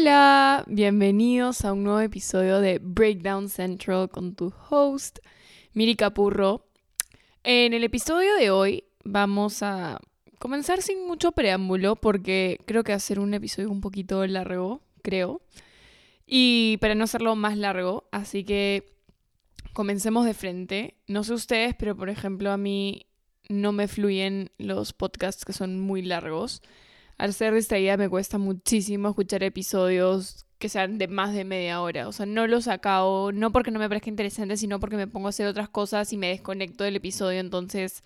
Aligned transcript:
Hola, 0.00 0.62
bienvenidos 0.68 1.64
a 1.64 1.72
un 1.72 1.82
nuevo 1.82 1.98
episodio 1.98 2.60
de 2.60 2.78
Breakdown 2.80 3.48
Central 3.48 4.08
con 4.08 4.36
tu 4.36 4.54
host, 4.70 5.18
Miri 5.72 5.96
Capurro. 5.96 6.68
En 7.42 7.72
el 7.72 7.82
episodio 7.82 8.36
de 8.36 8.52
hoy 8.52 8.84
vamos 9.02 9.60
a 9.64 9.98
comenzar 10.38 10.82
sin 10.82 11.04
mucho 11.04 11.32
preámbulo 11.32 11.96
porque 11.96 12.60
creo 12.64 12.84
que 12.84 12.96
ser 13.00 13.18
un 13.18 13.34
episodio 13.34 13.72
un 13.72 13.80
poquito 13.80 14.24
largo, 14.24 14.82
creo. 15.02 15.42
Y 16.28 16.76
para 16.76 16.94
no 16.94 17.02
hacerlo 17.02 17.34
más 17.34 17.58
largo, 17.58 18.04
así 18.12 18.44
que 18.44 18.94
comencemos 19.72 20.26
de 20.26 20.34
frente. 20.34 20.94
No 21.08 21.24
sé 21.24 21.34
ustedes, 21.34 21.74
pero 21.76 21.96
por 21.96 22.08
ejemplo 22.08 22.52
a 22.52 22.56
mí 22.56 23.06
no 23.48 23.72
me 23.72 23.88
fluyen 23.88 24.52
los 24.58 24.92
podcasts 24.92 25.44
que 25.44 25.52
son 25.52 25.80
muy 25.80 26.02
largos. 26.02 26.62
Al 27.18 27.34
ser 27.34 27.52
distraída 27.52 27.96
me 27.96 28.08
cuesta 28.08 28.38
muchísimo 28.38 29.08
escuchar 29.08 29.42
episodios 29.42 30.46
que 30.58 30.68
sean 30.68 30.98
de 30.98 31.08
más 31.08 31.34
de 31.34 31.44
media 31.44 31.80
hora. 31.80 32.08
O 32.08 32.12
sea, 32.12 32.26
no 32.26 32.46
los 32.46 32.68
acabo, 32.68 33.32
no 33.32 33.52
porque 33.52 33.70
no 33.70 33.78
me 33.78 33.88
parezca 33.88 34.10
interesante, 34.10 34.56
sino 34.56 34.80
porque 34.80 34.96
me 34.96 35.06
pongo 35.06 35.26
a 35.26 35.30
hacer 35.30 35.46
otras 35.46 35.68
cosas 35.68 36.12
y 36.12 36.16
me 36.16 36.28
desconecto 36.28 36.84
del 36.84 36.96
episodio. 36.96 37.40
Entonces, 37.40 38.02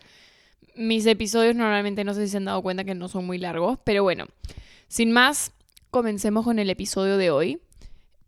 mis 0.74 1.06
episodios 1.06 1.54
normalmente 1.54 2.04
no 2.04 2.14
sé 2.14 2.24
si 2.26 2.32
se 2.32 2.36
han 2.38 2.46
dado 2.46 2.62
cuenta 2.62 2.84
que 2.84 2.94
no 2.94 3.08
son 3.08 3.26
muy 3.26 3.38
largos. 3.38 3.78
Pero 3.84 4.02
bueno, 4.02 4.26
sin 4.88 5.12
más, 5.12 5.52
comencemos 5.90 6.44
con 6.44 6.58
el 6.58 6.70
episodio 6.70 7.16
de 7.16 7.30
hoy. 7.30 7.60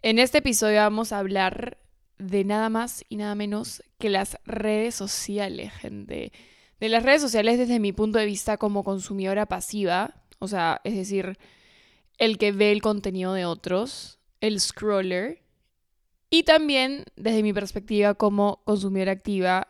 En 0.03 0.19
este 0.19 0.39
episodio 0.39 0.81
vamos 0.81 1.13
a 1.13 1.19
hablar 1.19 1.79
de 2.19 2.45
nada 2.45 2.69
más 2.69 3.05
y 3.09 3.17
nada 3.17 3.35
menos 3.35 3.83
que 3.99 4.11
las 4.11 4.39
redes 4.45 4.95
sociales, 4.95 5.73
gente. 5.73 6.33
De 6.81 6.89
las 6.89 7.03
redes 7.03 7.23
sociales 7.23 7.59
desde 7.59 7.81
mi 7.81 7.93
punto 7.93 8.19
de 8.19 8.27
vista 8.27 8.57
como 8.59 8.85
consumidora 8.85 9.47
pasiva, 9.47 10.15
o 10.45 10.49
sea, 10.49 10.81
es 10.85 10.95
decir, 10.95 11.39
el 12.19 12.39
que 12.39 12.53
ve 12.53 12.73
el 12.73 12.83
contenido 12.83 13.33
de 13.33 13.45
otros, 13.45 14.19
el 14.41 14.61
scroller, 14.61 15.43
y 16.31 16.43
también 16.43 17.05
desde 17.17 17.43
mi 17.43 17.53
perspectiva 17.53 18.15
como 18.15 18.63
consumidora 18.65 19.13
activa, 19.13 19.69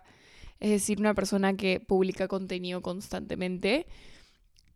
es 0.60 0.70
decir, 0.70 0.98
una 0.98 1.14
persona 1.14 1.56
que 1.56 1.78
publica 1.80 2.26
contenido 2.28 2.80
constantemente. 2.80 3.86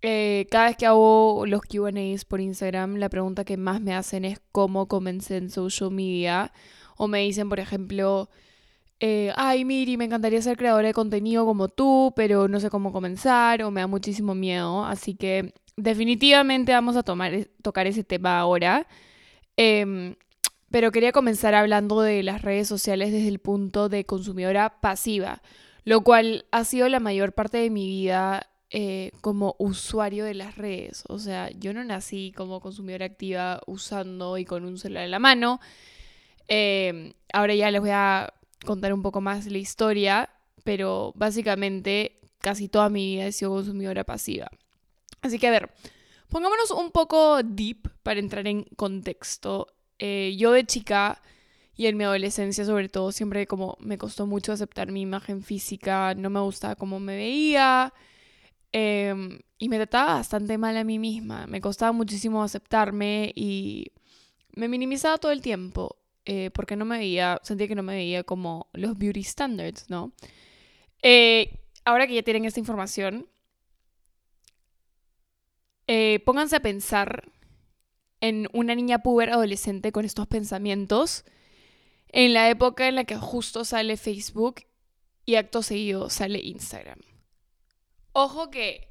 Eh, 0.03 0.47
cada 0.51 0.67
vez 0.67 0.77
que 0.77 0.87
hago 0.87 1.45
los 1.47 1.63
QAs 1.63 2.25
por 2.27 2.41
Instagram, 2.41 2.97
la 2.97 3.09
pregunta 3.09 3.45
que 3.45 3.57
más 3.57 3.81
me 3.81 3.95
hacen 3.95 4.25
es 4.25 4.41
cómo 4.53 4.87
comencé 4.87 5.39
en 5.39 5.51
social 5.51 5.91
media. 5.91 6.53
O 6.97 7.09
me 7.09 7.21
dicen, 7.21 7.49
por 7.49 7.59
ejemplo, 7.59 8.29
eh, 9.01 9.33
ay, 9.37 9.65
Miri, 9.65 9.97
me 9.97 10.05
encantaría 10.05 10.43
ser 10.43 10.57
creadora 10.57 10.89
de 10.89 10.95
contenido 10.95 11.47
como 11.47 11.69
tú, 11.69 12.13
pero 12.17 12.49
no 12.49 12.61
sé 12.61 12.71
cómo 12.71 12.93
comenzar 12.93 13.63
o 13.63 13.71
me 13.71 13.81
da 13.81 13.87
muchísimo 13.87 14.35
miedo. 14.35 14.85
Así 14.85 15.15
que 15.15 15.55
definitivamente 15.79 16.73
vamos 16.73 16.97
a 16.97 17.03
tomar, 17.03 17.33
e, 17.33 17.47
tocar 17.63 17.87
ese 17.87 18.05
tema 18.05 18.39
ahora. 18.39 18.87
Em, 19.57 20.17
pero 20.71 20.93
quería 20.93 21.13
comenzar 21.13 21.55
hablando 21.55 22.03
de 22.03 22.23
las 22.23 22.43
redes 22.43 22.69
sociales 22.69 23.13
desde 23.13 23.29
el 23.29 23.39
punto 23.39 23.89
de 23.89 24.05
consumidora 24.05 24.81
pasiva, 24.81 25.41
lo 25.85 26.03
cual 26.03 26.45
ha 26.51 26.65
sido 26.65 26.89
la 26.89 27.01
mayor 27.01 27.33
parte 27.33 27.59
de 27.59 27.71
mi 27.71 27.87
vida 27.87 28.51
eh, 28.71 29.13
como 29.23 29.57
usuario 29.59 30.25
de 30.25 30.35
las 30.35 30.57
redes. 30.57 31.05
O 31.09 31.19
sea, 31.19 31.51
yo 31.51 31.73
no 31.73 31.83
nací 31.85 32.33
como 32.37 32.61
consumidora 32.61 33.07
activa 33.07 33.61
usando 33.67 34.37
y 34.37 34.45
con 34.45 34.65
un 34.65 34.79
celular 34.79 35.05
en 35.05 35.11
la 35.13 35.19
mano. 35.19 35.61
Em, 36.49 37.15
ahora 37.33 37.55
ya 37.55 37.71
les 37.71 37.81
voy 37.81 37.91
a 37.93 38.33
contar 38.67 38.93
un 38.93 39.03
poco 39.03 39.21
más 39.21 39.47
la 39.47 39.59
historia, 39.59 40.31
pero 40.65 41.13
básicamente 41.17 42.21
casi 42.41 42.69
toda 42.69 42.89
mi 42.91 43.07
vida 43.07 43.27
he 43.27 43.33
sido 43.33 43.53
consumidora 43.53 44.05
pasiva. 44.05 44.51
Así 45.21 45.39
que 45.39 45.49
a 45.49 45.51
ver, 45.51 45.71
pongámonos 46.29 46.71
un 46.71 46.91
poco 46.91 47.43
deep 47.43 47.89
para 48.03 48.21
entrar 48.21 48.47
en 48.47 48.65
contexto. 48.77 49.69
Eh, 49.99 50.37
yo 50.39 50.53
de 50.53 50.65
chica 50.65 51.21
y 51.79 51.87
en 51.87 51.97
mi 51.97 52.05
adolescencia 52.05 52.65
sobre 52.65 52.89
todo 52.89 53.13
siempre 53.13 53.47
como 53.47 53.77
me 53.81 53.99
costó 53.99 54.27
mucho 54.27 54.53
aceptar 54.53 54.91
mi 54.91 55.01
imagen 55.03 55.43
física, 55.43 56.15
no 56.15 56.29
me 56.31 56.41
gustaba 56.41 56.75
cómo 56.77 57.01
me 57.01 57.17
veía 57.17 57.93
em, 58.73 59.39
y 59.59 59.69
me 59.69 59.77
trataba 59.77 60.15
bastante 60.15 60.59
mal 60.59 60.77
a 60.77 60.85
mí 60.85 60.99
misma, 60.99 61.47
me 61.47 61.61
costaba 61.61 61.93
muchísimo 61.93 62.43
aceptarme 62.43 63.33
y 63.35 63.93
me 64.55 64.69
minimizaba 64.69 65.19
todo 65.19 65.33
el 65.33 65.41
tiempo 65.41 65.97
eh, 66.25 66.51
porque 66.53 66.77
no 66.77 66.85
me 66.85 66.99
veía, 66.99 67.41
sentía 67.43 67.69
que 67.69 67.75
no 67.75 67.83
me 67.83 67.95
veía 67.95 68.25
como 68.25 68.69
los 68.73 68.99
beauty 68.99 69.23
standards, 69.23 69.89
¿no? 69.89 70.13
Eh, 71.03 71.59
ahora 71.85 72.07
que 72.07 72.15
ya 72.15 72.23
tienen 72.23 72.45
esta 72.45 72.61
información, 72.61 73.27
eh, 75.89 76.21
pónganse 76.25 76.57
a 76.57 76.61
pensar 76.61 77.33
en 78.21 78.49
una 78.53 78.75
niña 78.75 78.99
puber 78.99 79.31
adolescente 79.31 79.91
con 79.91 80.05
estos 80.05 80.27
pensamientos 80.27 81.25
en 82.09 82.35
la 82.35 82.51
época 82.51 82.89
en 82.89 82.95
la 82.95 83.05
que 83.05 83.17
justo 83.17 83.65
sale 83.65 83.97
Facebook 83.97 84.63
y 85.25 85.37
acto 85.37 85.63
seguido 85.63 86.11
sale 86.11 86.41
Instagram. 86.41 87.01
Ojo 88.13 88.51
que 88.51 88.89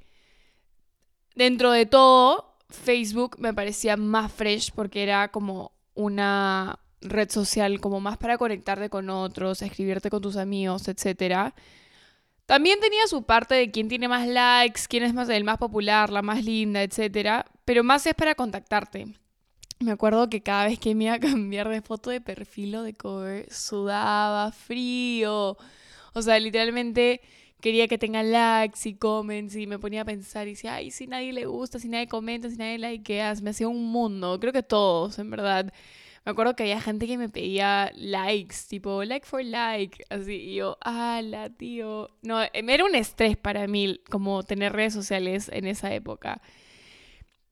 dentro 1.35 1.71
de 1.71 1.85
todo 1.85 2.57
Facebook 2.69 3.37
me 3.39 3.53
parecía 3.53 3.95
más 3.95 4.31
fresh 4.31 4.71
porque 4.73 5.03
era 5.03 5.29
como 5.29 5.73
una 5.93 6.79
red 7.01 7.29
social 7.29 7.79
como 7.79 7.99
más 7.99 8.17
para 8.17 8.37
conectarte 8.37 8.89
con 8.89 9.09
otros, 9.09 9.61
escribirte 9.61 10.09
con 10.09 10.21
tus 10.21 10.35
amigos, 10.35 10.87
etcétera. 10.87 11.53
También 12.47 12.79
tenía 12.79 13.05
su 13.07 13.23
parte 13.23 13.55
de 13.55 13.71
quién 13.71 13.89
tiene 13.89 14.07
más 14.07 14.25
likes, 14.25 14.83
quién 14.87 15.03
es 15.03 15.13
más 15.13 15.27
el 15.27 15.43
más 15.43 15.57
popular, 15.57 16.09
la 16.09 16.21
más 16.21 16.43
linda, 16.45 16.81
etc. 16.81 17.45
Pero 17.65 17.83
más 17.83 18.07
es 18.07 18.15
para 18.15 18.35
contactarte. 18.35 19.07
Me 19.79 19.91
acuerdo 19.91 20.29
que 20.29 20.41
cada 20.41 20.67
vez 20.67 20.79
que 20.79 20.95
me 20.95 21.03
iba 21.03 21.15
a 21.15 21.19
cambiar 21.19 21.67
de 21.67 21.81
foto 21.81 22.09
de 22.09 22.21
perfil 22.21 22.77
o 22.77 22.83
de 22.83 22.93
cover, 22.93 23.51
sudaba 23.53 24.53
frío. 24.53 25.57
O 26.13 26.21
sea, 26.21 26.39
literalmente 26.39 27.19
quería 27.59 27.89
que 27.89 27.97
tenga 27.97 28.23
likes 28.23 28.87
y 28.87 28.95
comments 28.95 29.53
y 29.57 29.67
me 29.67 29.77
ponía 29.77 30.03
a 30.03 30.05
pensar 30.05 30.47
y 30.47 30.51
decía, 30.51 30.75
ay, 30.75 30.89
si 30.91 31.05
nadie 31.05 31.33
le 31.33 31.47
gusta, 31.47 31.79
si 31.79 31.89
nadie 31.89 32.07
comenta, 32.07 32.49
si 32.49 32.55
nadie 32.55 32.77
likeas, 32.77 33.41
me 33.41 33.49
hacía 33.49 33.67
un 33.67 33.91
mundo. 33.91 34.39
Creo 34.39 34.53
que 34.53 34.63
todos, 34.63 35.19
en 35.19 35.29
verdad. 35.29 35.73
Me 36.27 36.31
acuerdo 36.31 36.57
que 36.57 36.63
había 36.63 36.81
gente 36.81 37.07
que 37.07 37.17
me 37.17 37.29
pedía 37.29 37.89
likes, 37.95 38.57
tipo 38.67 39.01
like 39.05 39.25
for 39.25 39.41
like, 39.45 40.03
así, 40.09 40.33
y 40.33 40.55
yo, 40.55 40.77
ala, 40.81 41.49
tío. 41.51 42.09
No, 42.21 42.41
em, 42.51 42.69
era 42.69 42.83
un 42.83 42.95
estrés 42.95 43.37
para 43.37 43.65
mí 43.65 44.01
como 44.09 44.43
tener 44.43 44.73
redes 44.73 44.91
sociales 44.93 45.49
en 45.53 45.67
esa 45.67 45.93
época. 45.93 46.41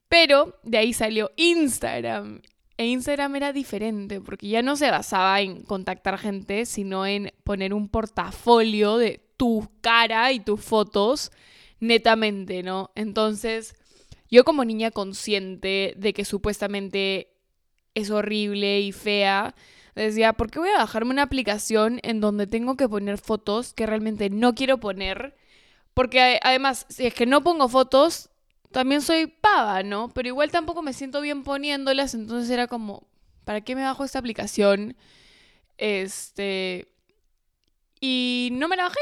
Pero 0.10 0.60
de 0.64 0.78
ahí 0.78 0.92
salió 0.92 1.32
Instagram. 1.38 2.42
E 2.76 2.88
Instagram 2.88 3.38
era 3.38 3.54
diferente 3.54 4.20
porque 4.20 4.50
ya 4.50 4.62
no 4.62 4.76
se 4.76 4.92
basaba 4.92 5.40
en 5.40 5.64
contactar 5.64 6.18
gente, 6.18 6.66
sino 6.66 7.06
en 7.06 7.32
poner 7.46 7.74
un 7.74 7.88
portafolio 7.88 8.98
de 8.98 9.22
tu 9.38 9.70
cara 9.80 10.34
y 10.34 10.42
tus 10.42 10.60
fotos 10.60 11.32
netamente, 11.80 12.62
¿no? 12.62 12.92
Entonces, 12.96 13.74
yo 14.30 14.44
como 14.44 14.66
niña 14.66 14.92
consciente 14.92 15.94
de 15.96 16.12
que 16.12 16.26
supuestamente 16.26 17.35
es 17.96 18.12
horrible 18.12 18.82
y 18.82 18.92
fea, 18.92 19.56
decía, 19.96 20.34
¿por 20.34 20.52
qué 20.52 20.60
voy 20.60 20.70
a 20.70 20.80
bajarme 20.80 21.12
una 21.12 21.24
aplicación 21.24 22.00
en 22.04 22.20
donde 22.20 22.46
tengo 22.48 22.76
que 22.76 22.88
poner 22.88 23.18
fotos 23.18 23.74
que 23.74 23.86
realmente 23.86 24.30
no 24.30 24.54
quiero 24.54 24.78
poner? 24.78 25.36
Porque 25.94 26.40
además, 26.44 26.86
si 26.90 27.08
es 27.08 27.14
que 27.14 27.26
no 27.26 27.42
pongo 27.42 27.70
fotos, 27.70 28.30
también 28.72 29.02
soy 29.02 29.28
pava, 29.28 29.82
¿no? 29.84 30.10
Pero 30.14 30.28
igual 30.28 30.52
tampoco 30.52 30.82
me 30.82 30.94
siento 30.94 31.22
bien 31.22 31.44
poniéndolas, 31.44 32.14
entonces 32.14 32.50
era 32.50 32.68
como, 32.68 33.08
¿para 33.46 33.62
qué 33.62 33.76
me 33.76 33.84
bajo 33.84 34.04
esta 34.04 34.20
aplicación? 34.20 34.96
Este... 35.78 36.92
Y 38.02 38.50
no 38.52 38.68
me 38.68 38.76
la 38.76 38.84
bajé. 38.84 39.00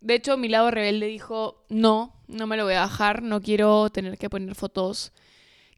De 0.00 0.14
hecho, 0.14 0.36
mi 0.36 0.48
lado 0.48 0.70
rebelde 0.70 1.06
dijo, 1.06 1.64
no, 1.70 2.14
no 2.28 2.46
me 2.46 2.58
lo 2.58 2.64
voy 2.64 2.74
a 2.74 2.80
bajar, 2.80 3.22
no 3.22 3.40
quiero 3.40 3.88
tener 3.88 4.18
que 4.18 4.28
poner 4.28 4.54
fotos 4.54 5.12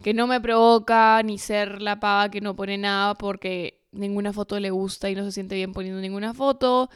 que 0.02 0.14
no 0.14 0.26
me 0.26 0.40
provoca 0.40 1.22
ni 1.22 1.38
ser 1.38 1.82
la 1.82 2.00
pava 2.00 2.30
que 2.30 2.40
no 2.40 2.54
pone 2.56 2.78
nada 2.78 3.14
porque 3.14 3.82
ninguna 3.92 4.32
foto 4.32 4.60
le 4.60 4.70
gusta 4.70 5.10
y 5.10 5.14
no 5.14 5.24
se 5.24 5.32
siente 5.32 5.54
bien 5.54 5.72
poniendo 5.72 6.00
ninguna 6.00 6.34
foto. 6.34 6.90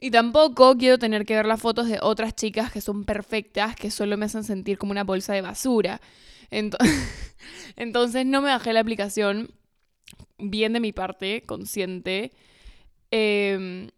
Y 0.00 0.10
tampoco 0.10 0.76
quiero 0.76 0.98
tener 0.98 1.24
que 1.24 1.34
ver 1.34 1.46
las 1.46 1.60
fotos 1.60 1.88
de 1.88 1.98
otras 2.00 2.34
chicas 2.34 2.70
que 2.70 2.80
son 2.80 3.04
perfectas, 3.04 3.74
que 3.74 3.90
solo 3.90 4.16
me 4.16 4.26
hacen 4.26 4.44
sentir 4.44 4.78
como 4.78 4.92
una 4.92 5.04
bolsa 5.04 5.34
de 5.34 5.42
basura. 5.42 6.00
Entonces 7.76 8.26
no 8.26 8.40
me 8.40 8.48
bajé 8.48 8.72
la 8.72 8.80
aplicación, 8.80 9.50
bien 10.38 10.72
de 10.72 10.80
mi 10.80 10.92
parte, 10.92 11.42
consciente. 11.46 12.32
Em, 13.10 13.90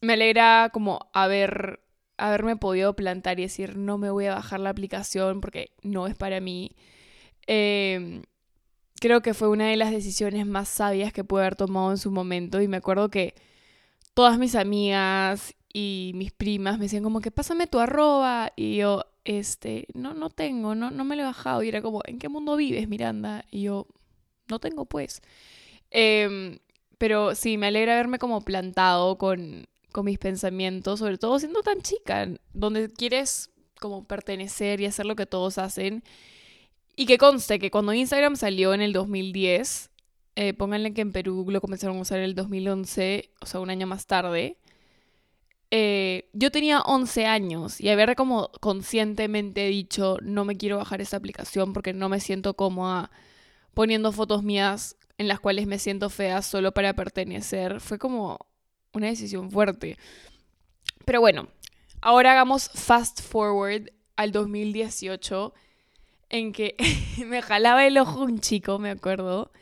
me 0.00 0.12
alegra 0.14 0.70
como 0.72 1.10
haber, 1.12 1.80
haberme 2.16 2.56
podido 2.56 2.94
plantar 2.94 3.38
y 3.40 3.44
decir 3.44 3.76
no 3.76 3.98
me 3.98 4.10
voy 4.10 4.26
a 4.26 4.34
bajar 4.34 4.60
la 4.60 4.70
aplicación 4.70 5.40
porque 5.40 5.72
no 5.82 6.06
es 6.06 6.14
para 6.14 6.40
mí. 6.40 6.76
Em, 7.46 8.22
creo 9.00 9.22
que 9.22 9.34
fue 9.34 9.48
una 9.48 9.68
de 9.68 9.76
las 9.76 9.90
decisiones 9.90 10.46
más 10.46 10.68
sabias 10.68 11.12
que 11.12 11.24
pude 11.24 11.42
haber 11.42 11.56
tomado 11.56 11.90
en 11.90 11.98
su 11.98 12.10
momento 12.10 12.60
y 12.60 12.68
me 12.68 12.76
acuerdo 12.78 13.10
que 13.10 13.34
todas 14.14 14.38
mis 14.38 14.54
amigas 14.54 15.54
y 15.72 16.12
mis 16.14 16.32
primas 16.32 16.78
me 16.78 16.84
decían 16.86 17.02
como 17.02 17.20
que 17.20 17.30
pásame 17.30 17.66
tu 17.66 17.78
arroba 17.78 18.52
y 18.56 18.76
yo, 18.76 19.04
este, 19.24 19.86
no, 19.94 20.14
no 20.14 20.30
tengo, 20.30 20.74
no, 20.74 20.90
no 20.90 21.04
me 21.04 21.16
lo 21.16 21.22
he 21.22 21.26
bajado 21.26 21.62
y 21.62 21.68
era 21.68 21.82
como, 21.82 22.02
¿en 22.06 22.18
qué 22.18 22.28
mundo 22.28 22.56
vives, 22.56 22.88
Miranda? 22.88 23.44
Y 23.50 23.62
yo, 23.62 23.86
no 24.48 24.58
tengo 24.58 24.86
pues. 24.86 25.22
Em, 25.90 26.58
pero 26.98 27.34
sí, 27.34 27.56
me 27.56 27.68
alegra 27.68 27.94
haberme 27.94 28.18
como 28.18 28.42
plantado 28.42 29.16
con, 29.18 29.66
con 29.92 30.04
mis 30.04 30.18
pensamientos, 30.18 30.98
sobre 30.98 31.18
todo 31.18 31.38
siendo 31.38 31.62
tan 31.62 31.80
chica, 31.82 32.28
donde 32.52 32.90
quieres 32.90 33.50
como 33.80 34.04
pertenecer 34.04 34.80
y 34.80 34.86
hacer 34.86 35.06
lo 35.06 35.16
que 35.16 35.26
todos 35.26 35.58
hacen. 35.58 36.04
Y 37.00 37.06
que 37.06 37.16
conste 37.16 37.58
que 37.58 37.70
cuando 37.70 37.94
Instagram 37.94 38.36
salió 38.36 38.74
en 38.74 38.82
el 38.82 38.92
2010, 38.92 39.88
eh, 40.36 40.52
pónganle 40.52 40.92
que 40.92 41.00
en 41.00 41.12
Perú 41.12 41.46
lo 41.48 41.62
comenzaron 41.62 41.96
a 41.96 42.00
usar 42.02 42.18
en 42.18 42.24
el 42.24 42.34
2011, 42.34 43.30
o 43.40 43.46
sea, 43.46 43.60
un 43.60 43.70
año 43.70 43.86
más 43.86 44.06
tarde. 44.06 44.58
Eh, 45.70 46.28
yo 46.34 46.50
tenía 46.50 46.82
11 46.82 47.24
años 47.24 47.80
y 47.80 47.88
haber 47.88 48.14
como 48.16 48.50
conscientemente 48.60 49.66
dicho, 49.68 50.18
no 50.20 50.44
me 50.44 50.58
quiero 50.58 50.76
bajar 50.76 51.00
esta 51.00 51.16
aplicación 51.16 51.72
porque 51.72 51.94
no 51.94 52.10
me 52.10 52.20
siento 52.20 52.52
cómoda 52.52 53.10
poniendo 53.72 54.12
fotos 54.12 54.42
mías 54.42 54.98
en 55.16 55.26
las 55.26 55.40
cuales 55.40 55.66
me 55.66 55.78
siento 55.78 56.10
fea 56.10 56.42
solo 56.42 56.74
para 56.74 56.92
pertenecer, 56.92 57.80
fue 57.80 57.98
como 57.98 58.46
una 58.92 59.06
decisión 59.06 59.50
fuerte. 59.50 59.96
Pero 61.06 61.20
bueno, 61.20 61.48
ahora 62.02 62.32
hagamos 62.32 62.68
fast 62.68 63.22
forward 63.22 63.86
al 64.16 64.32
2018 64.32 65.54
en 66.30 66.52
que 66.52 66.76
me 67.26 67.42
jalaba 67.42 67.86
el 67.86 67.98
ojo 67.98 68.22
un 68.22 68.40
chico, 68.40 68.78
me 68.78 68.90
acuerdo, 68.90 69.52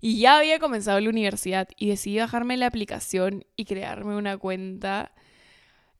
y 0.00 0.20
ya 0.20 0.38
había 0.38 0.58
comenzado 0.58 1.00
la 1.00 1.10
universidad 1.10 1.68
y 1.76 1.88
decidí 1.88 2.18
bajarme 2.18 2.56
la 2.56 2.66
aplicación 2.66 3.44
y 3.56 3.64
crearme 3.64 4.16
una 4.16 4.38
cuenta. 4.38 5.12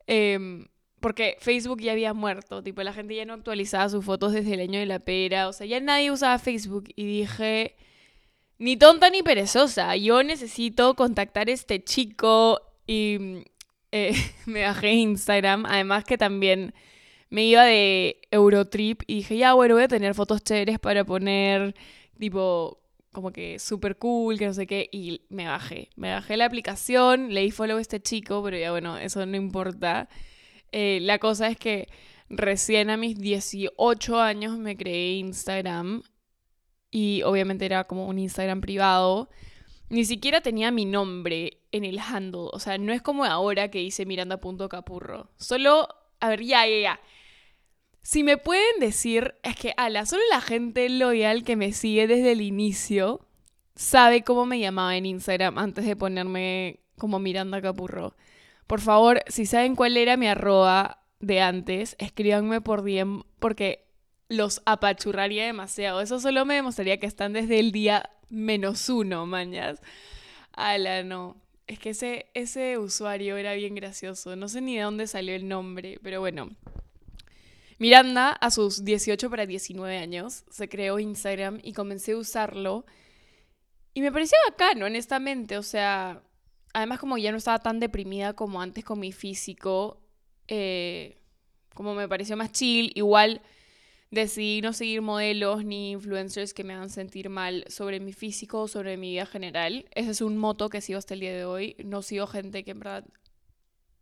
Em, 0.07 0.69
porque 1.01 1.37
Facebook 1.41 1.81
ya 1.81 1.93
había 1.93 2.15
muerto, 2.15 2.63
tipo 2.63 2.83
la 2.83 2.93
gente 2.93 3.15
ya 3.15 3.25
no 3.25 3.35
actualizaba 3.35 3.89
sus 3.89 4.05
fotos 4.05 4.33
desde 4.33 4.55
el 4.55 4.61
año 4.61 4.79
de 4.81 4.87
la 4.87 5.01
pera, 5.01 5.49
o 5.49 5.53
sea, 5.53 5.67
ya 5.67 5.81
nadie 5.81 6.11
usaba 6.11 6.39
Facebook 6.39 6.85
y 6.97 7.05
dije, 7.05 7.77
ni 8.59 8.77
tonta 8.77 9.11
ni 9.11 9.23
perezosa, 9.23 9.97
yo 9.97 10.23
necesito 10.23 10.95
contactar 10.95 11.49
a 11.49 11.53
este 11.53 11.83
chico 11.85 12.61
y 12.87 13.45
eh, 13.93 14.13
me 14.47 14.63
bajé 14.63 14.93
Instagram, 14.93 15.67
además 15.67 16.05
que 16.05 16.19
también 16.19 16.75
me 17.31 17.45
iba 17.45 17.65
de 17.65 18.21
Eurotrip 18.31 19.03
y 19.07 19.17
dije, 19.17 19.37
ya, 19.37 19.55
bueno, 19.55 19.75
voy 19.75 19.85
a 19.85 19.89
tener 19.89 20.15
fotos 20.15 20.43
chéveres 20.43 20.79
para 20.79 21.05
poner, 21.05 21.75
tipo, 22.19 22.81
como 23.13 23.33
que 23.33 23.59
súper 23.59 23.97
cool, 23.99 24.39
que 24.39 24.47
no 24.47 24.55
sé 24.55 24.67
qué, 24.67 24.89
y 24.93 25.23
me 25.29 25.47
bajé. 25.47 25.91
Me 25.97 26.13
bajé 26.13 26.37
la 26.37 26.47
aplicación, 26.47 27.35
le 27.35 27.43
di 27.43 27.51
follow 27.51 27.79
a 27.79 27.81
este 27.81 28.01
chico, 28.01 28.43
pero 28.43 28.57
ya, 28.57 28.71
bueno, 28.71 28.97
eso 28.99 29.25
no 29.27 29.37
importa. 29.37 30.09
Eh, 30.73 31.01
la 31.03 31.19
cosa 31.19 31.49
es 31.49 31.57
que 31.57 31.89
recién 32.29 32.91
a 32.91 32.97
mis 32.97 33.19
18 33.19 34.21
años 34.21 34.59
me 34.59 34.77
creé 34.77 35.13
Instagram 35.17 36.03
y 36.91 37.23
obviamente 37.23 37.65
era 37.67 37.85
como 37.85 38.07
un 38.07 38.19
Instagram 38.19 38.61
privado. 38.61 39.29
Ni 39.91 40.05
siquiera 40.05 40.41
tenía 40.41 40.71
mi 40.71 40.85
nombre 40.85 41.63
en 41.73 41.85
el 41.85 41.99
handle, 41.99 42.49
o 42.53 42.59
sea, 42.59 42.79
no 42.79 42.93
es 42.93 43.03
como 43.03 43.25
ahora 43.25 43.71
que 43.71 43.83
hice 43.83 44.07
miranda.capurro. 44.07 45.31
Solo, 45.37 45.89
a 46.21 46.29
ver, 46.29 46.43
ya, 46.43 46.67
ya, 46.67 46.81
ya. 46.81 47.01
Si 48.09 48.23
me 48.23 48.39
pueden 48.39 48.81
decir, 48.81 49.35
es 49.43 49.55
que, 49.55 49.75
ala, 49.77 50.07
solo 50.07 50.23
la 50.31 50.41
gente 50.41 50.89
loyal 50.89 51.45
que 51.45 51.57
me 51.57 51.75
sigue 51.75 52.07
desde 52.07 52.33
el 52.33 52.41
inicio 52.41 53.21
sabe 53.75 54.23
cómo 54.23 54.47
me 54.47 54.59
llamaba 54.59 54.97
en 54.97 55.05
Instagram 55.05 55.59
antes 55.59 55.85
de 55.85 55.95
ponerme 55.95 56.81
como 56.97 57.19
Miranda 57.19 57.61
Capurro. 57.61 58.17
Por 58.67 58.81
favor, 58.81 59.21
si 59.27 59.45
saben 59.45 59.77
cuál 59.77 59.99
era 59.99 60.17
mi 60.17 60.27
arroba 60.27 61.05
de 61.21 61.43
antes, 61.43 61.97
escríbanme 61.99 62.63
por 62.63 62.83
DM 62.83 63.25
porque 63.41 63.85
los 64.31 64.63
apachurraría 64.65 65.45
demasiado. 65.45 66.01
Eso 66.01 66.19
solo 66.19 66.47
me 66.47 66.55
demostraría 66.55 66.99
que 66.99 67.05
están 67.05 67.35
desde 67.35 67.61
el 67.61 67.73
día 67.73 68.09
menos 68.31 68.89
uno, 68.89 69.27
mañas. 69.27 69.83
Ala, 70.53 71.03
no. 71.03 71.37
Es 71.67 71.79
que 71.79 71.91
ese, 71.91 72.31
ese 72.33 72.79
usuario 72.79 73.37
era 73.37 73.53
bien 73.53 73.75
gracioso. 73.75 74.35
No 74.35 74.49
sé 74.49 74.63
ni 74.63 74.77
de 74.77 74.85
dónde 74.85 75.07
salió 75.07 75.35
el 75.35 75.47
nombre, 75.47 76.01
pero 76.03 76.21
bueno. 76.21 76.57
Miranda, 77.79 78.33
a 78.33 78.51
sus 78.51 78.85
18 78.85 79.31
para 79.31 79.47
19 79.47 79.99
años, 79.99 80.45
se 80.51 80.69
creó 80.69 80.99
Instagram 80.99 81.61
y 81.63 81.73
comencé 81.73 82.13
a 82.13 82.17
usarlo. 82.17 82.85
Y 83.95 84.01
me 84.01 84.11
parecía 84.11 84.39
bacano, 84.49 84.87
honestamente. 84.87 85.57
O 85.59 85.63
sea, 85.63 86.23
además 86.73 86.99
como 86.99 87.19
ya 87.19 87.31
no 87.31 87.39
estaba 87.39 87.61
tan 87.61 87.79
deprimida 87.79 88.35
como 88.35 88.61
antes 88.61 88.85
con 88.85 88.99
mi 88.99 89.13
físico, 89.13 90.01
eh, 90.49 91.19
como 91.75 91.95
me 91.95 92.09
pareció 92.09 92.37
más 92.37 92.53
chill, 92.53 92.91
igual 92.95 93.43
decidí 94.11 94.63
no 94.63 94.73
seguir 94.73 95.03
modelos 95.03 95.65
ni 95.65 95.93
influencers 95.93 96.55
que 96.55 96.65
me 96.65 96.73
hagan 96.73 96.91
sentir 96.91 97.29
mal 97.29 97.65
sobre 97.69 98.01
mi 98.01 98.13
físico 98.13 98.63
o 98.63 98.69
sobre 98.69 98.97
mi 98.97 99.13
vida 99.13 99.27
general. 99.27 99.87
Ese 99.95 100.11
es 100.11 100.21
un 100.21 100.37
moto 100.37 100.69
que 100.71 100.81
sigo 100.81 100.99
hasta 100.99 101.15
el 101.15 101.21
día 101.21 101.37
de 101.37 101.45
hoy. 101.45 101.77
No 101.85 102.03
sigo 102.03 102.27
gente 102.27 102.65
que 102.65 102.73
en 102.73 102.81
verdad 102.81 103.05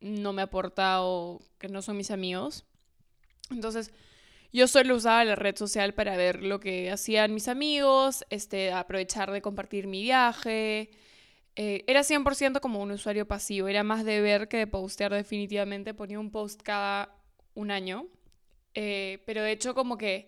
no 0.01 0.33
me 0.33 0.43
aporta 0.43 1.03
o 1.03 1.43
que 1.59 1.69
no 1.69 1.83
son 1.83 1.97
mis 1.97 2.11
amigos. 2.11 2.65
Entonces, 3.51 3.93
yo 4.53 4.69
solo 4.69 4.97
usaba 4.97 5.25
la 5.25 5.37
red 5.37 5.57
social 5.57 5.95
para 5.95 6.17
ver 6.17 6.43
lo 6.43 6.61
que 6.61 6.91
hacían 6.91 7.35
mis 7.35 7.49
amigos, 7.49 8.25
este, 8.31 8.73
aprovechar 8.73 9.31
de 9.31 9.43
compartir 9.43 9.87
mi 9.87 10.03
viaje. 10.03 10.91
Eh, 11.57 11.85
era 11.87 12.03
100% 12.03 12.61
como 12.61 12.83
un 12.83 12.91
usuario 12.91 13.27
pasivo, 13.27 13.69
era 13.69 13.83
más 13.83 14.05
de 14.05 14.21
ver 14.21 14.49
que 14.49 14.59
de 14.59 14.67
postear 14.67 15.13
definitivamente. 15.13 15.95
Ponía 15.95 16.21
un 16.21 16.31
post 16.31 16.63
cada 16.63 17.17
un 17.55 17.71
año. 17.71 18.07
Eh, 18.75 19.23
pero 19.27 19.43
de 19.43 19.53
hecho 19.53 19.75
como 19.75 19.97
que 19.97 20.27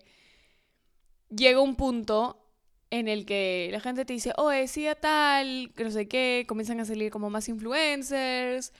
llega 1.29 1.61
un 1.61 1.75
punto 1.75 2.45
en 2.89 3.07
el 3.07 3.25
que 3.25 3.69
la 3.71 3.79
gente 3.79 4.05
te 4.05 4.13
dice, 4.13 4.33
oh, 4.37 4.49
decía 4.49 4.95
tal, 4.95 5.71
que 5.75 5.83
no 5.83 5.91
sé 5.91 6.07
qué, 6.07 6.45
comienzan 6.47 6.79
a 6.79 6.85
salir 6.85 7.11
como 7.11 7.29
más 7.29 7.47
influencers, 7.49 8.73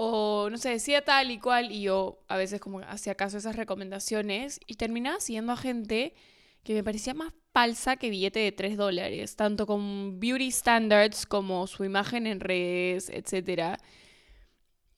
o 0.00 0.48
no 0.48 0.58
sé, 0.58 0.68
decía 0.70 1.04
tal 1.04 1.32
y 1.32 1.40
cual, 1.40 1.72
y 1.72 1.82
yo 1.82 2.22
a 2.28 2.36
veces 2.36 2.60
como 2.60 2.78
hacía 2.78 3.16
caso 3.16 3.36
a 3.36 3.40
esas 3.40 3.56
recomendaciones 3.56 4.60
y 4.64 4.74
terminaba 4.74 5.18
siguiendo 5.18 5.52
a 5.52 5.56
gente 5.56 6.14
que 6.62 6.72
me 6.72 6.84
parecía 6.84 7.14
más 7.14 7.32
falsa 7.52 7.96
que 7.96 8.08
billete 8.08 8.38
de 8.38 8.52
3 8.52 8.76
dólares, 8.76 9.34
tanto 9.34 9.66
con 9.66 10.20
beauty 10.20 10.52
standards 10.52 11.26
como 11.26 11.66
su 11.66 11.82
imagen 11.82 12.28
en 12.28 12.38
redes, 12.38 13.10
etc. 13.10 13.76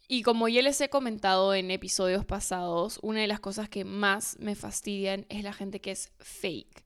Y 0.07 0.21
como 0.23 0.49
ya 0.49 0.61
les 0.61 0.79
he 0.83 0.91
comentado 0.91 1.55
en 1.55 1.71
episodios 1.71 2.27
pasados, 2.27 2.99
una 3.01 3.21
de 3.21 3.27
las 3.27 3.41
cosas 3.41 3.71
que 3.71 3.87
más 3.87 4.37
me 4.39 4.55
fastidian 4.55 5.25
es 5.31 5.43
la 5.43 5.55
gente 5.55 5.81
que 5.81 5.93
es 5.93 6.13
fake. 6.19 6.85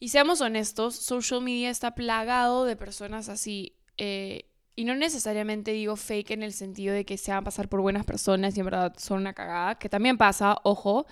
Y 0.00 0.08
seamos 0.08 0.40
honestos, 0.40 0.96
social 0.96 1.42
media 1.42 1.70
está 1.70 1.94
plagado 1.94 2.64
de 2.64 2.74
personas 2.74 3.28
así. 3.28 3.76
Eh, 3.98 4.50
y 4.76 4.84
no 4.84 4.94
necesariamente 4.94 5.72
digo 5.72 5.96
fake 5.96 6.32
en 6.32 6.42
el 6.42 6.52
sentido 6.52 6.94
de 6.94 7.06
que 7.06 7.16
se 7.16 7.32
van 7.32 7.40
a 7.40 7.44
pasar 7.44 7.68
por 7.68 7.80
buenas 7.80 8.04
personas 8.04 8.56
y 8.56 8.60
en 8.60 8.66
verdad 8.66 8.94
son 8.98 9.20
una 9.20 9.32
cagada, 9.32 9.78
que 9.78 9.88
también 9.88 10.18
pasa, 10.18 10.58
ojo. 10.62 11.06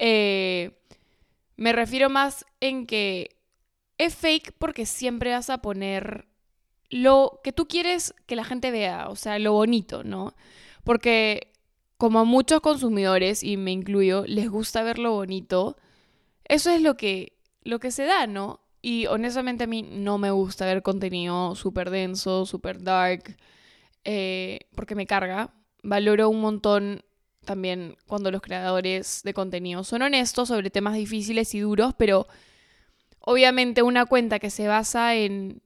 Eh, 0.00 0.82
me 1.56 1.72
refiero 1.72 2.10
más 2.10 2.44
en 2.60 2.86
que 2.86 3.36
es 3.98 4.16
fake 4.16 4.52
porque 4.58 4.84
siempre 4.84 5.32
vas 5.32 5.48
a 5.48 5.58
poner 5.58 6.26
lo 6.90 7.40
que 7.44 7.52
tú 7.52 7.68
quieres 7.68 8.14
que 8.26 8.36
la 8.36 8.44
gente 8.44 8.70
vea, 8.72 9.08
o 9.08 9.16
sea, 9.16 9.38
lo 9.38 9.52
bonito, 9.52 10.02
¿no? 10.02 10.34
Porque 10.82 11.52
como 11.98 12.20
a 12.20 12.24
muchos 12.24 12.60
consumidores, 12.60 13.42
y 13.42 13.56
me 13.56 13.72
incluyo, 13.72 14.24
les 14.26 14.48
gusta 14.48 14.82
ver 14.82 14.98
lo 14.98 15.12
bonito, 15.12 15.76
eso 16.44 16.70
es 16.70 16.80
lo 16.82 16.96
que, 16.96 17.36
lo 17.62 17.80
que 17.80 17.90
se 17.90 18.04
da, 18.04 18.26
¿no? 18.26 18.60
Y 18.80 19.06
honestamente 19.06 19.64
a 19.64 19.66
mí 19.66 19.82
no 19.82 20.18
me 20.18 20.30
gusta 20.30 20.66
ver 20.66 20.82
contenido 20.82 21.54
súper 21.54 21.90
denso, 21.90 22.46
súper 22.46 22.82
dark, 22.82 23.36
eh, 24.04 24.60
porque 24.74 24.94
me 24.94 25.06
carga. 25.06 25.50
Valoro 25.82 26.28
un 26.28 26.40
montón 26.40 27.02
también 27.44 27.96
cuando 28.06 28.30
los 28.30 28.42
creadores 28.42 29.22
de 29.24 29.34
contenido 29.34 29.82
son 29.82 30.02
honestos 30.02 30.48
sobre 30.48 30.70
temas 30.70 30.94
difíciles 30.94 31.54
y 31.54 31.60
duros, 31.60 31.94
pero 31.96 32.26
obviamente 33.20 33.82
una 33.82 34.06
cuenta 34.06 34.38
que 34.38 34.50
se 34.50 34.68
basa 34.68 35.14
en 35.14 35.62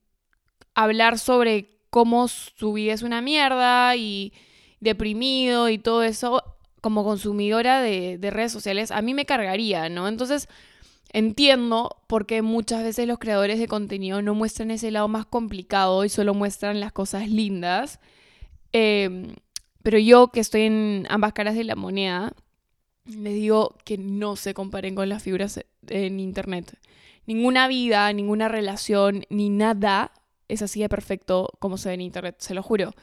hablar 0.74 1.18
sobre 1.18 1.80
cómo 1.90 2.28
su 2.28 2.72
vida 2.72 2.94
es 2.94 3.02
una 3.02 3.20
mierda 3.20 3.96
y 3.96 4.32
deprimido 4.80 5.68
y 5.68 5.78
todo 5.78 6.02
eso, 6.02 6.42
como 6.80 7.04
consumidora 7.04 7.82
de, 7.82 8.16
de 8.18 8.30
redes 8.30 8.52
sociales, 8.52 8.90
a 8.90 9.02
mí 9.02 9.12
me 9.14 9.26
cargaría, 9.26 9.88
¿no? 9.88 10.08
Entonces 10.08 10.48
Entiendo 11.12 11.96
por 12.06 12.26
qué 12.26 12.40
muchas 12.40 12.82
veces 12.82 13.06
los 13.06 13.18
creadores 13.18 13.58
de 13.58 13.68
contenido 13.68 14.22
no 14.22 14.34
muestran 14.34 14.70
ese 14.70 14.90
lado 14.90 15.08
más 15.08 15.26
complicado 15.26 16.04
y 16.04 16.08
solo 16.08 16.32
muestran 16.32 16.80
las 16.80 16.92
cosas 16.92 17.28
lindas. 17.28 18.00
Em, 18.72 19.34
pero 19.82 19.98
yo 19.98 20.28
que 20.28 20.40
estoy 20.40 20.62
en 20.62 21.06
ambas 21.10 21.34
caras 21.34 21.54
de 21.54 21.64
la 21.64 21.76
moneda, 21.76 22.32
les 23.04 23.34
digo 23.34 23.76
que 23.84 23.98
no 23.98 24.36
se 24.36 24.54
comparen 24.54 24.94
con 24.94 25.08
las 25.08 25.22
figuras 25.22 25.60
en 25.88 26.20
Internet. 26.20 26.78
Ninguna 27.26 27.68
vida, 27.68 28.12
ninguna 28.12 28.48
relación, 28.48 29.24
ni 29.28 29.50
nada 29.50 30.12
es 30.48 30.62
así 30.62 30.80
de 30.80 30.88
perfecto 30.88 31.50
como 31.58 31.78
se 31.78 31.88
ve 31.90 31.94
en 31.94 32.00
Internet, 32.00 32.36
se 32.38 32.54
lo 32.54 32.62
juro. 32.62 32.94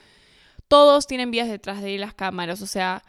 Todos 0.67 1.07
tienen 1.07 1.31
vidas 1.31 1.49
detrás 1.49 1.81
de 1.81 1.97
las 1.97 2.13
cámaras, 2.13 2.61
o 2.61 2.67
sea, 2.67 3.03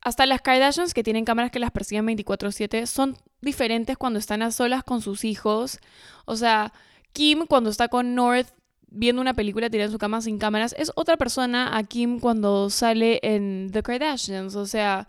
hasta 0.00 0.26
las 0.26 0.40
Kardashians 0.42 0.94
que 0.94 1.02
tienen 1.02 1.24
cámaras 1.24 1.50
que 1.50 1.58
las 1.58 1.70
persiguen 1.70 2.06
24/7 2.06 2.86
son 2.86 3.16
diferentes 3.40 3.96
cuando 3.96 4.18
están 4.18 4.42
a 4.42 4.50
solas 4.50 4.84
con 4.84 5.02
sus 5.02 5.24
hijos. 5.24 5.78
O 6.24 6.36
sea, 6.36 6.72
Kim 7.12 7.46
cuando 7.46 7.70
está 7.70 7.88
con 7.88 8.14
North 8.14 8.48
viendo 8.90 9.20
una 9.20 9.34
película 9.34 9.68
tirada 9.68 9.86
en 9.86 9.92
su 9.92 9.98
cama 9.98 10.22
sin 10.22 10.38
cámaras 10.38 10.74
es 10.78 10.92
otra 10.94 11.16
persona 11.16 11.76
a 11.76 11.82
Kim 11.84 12.20
cuando 12.20 12.70
sale 12.70 13.20
en 13.22 13.70
The 13.72 13.82
Kardashians. 13.82 14.54
O 14.54 14.66
sea, 14.66 15.08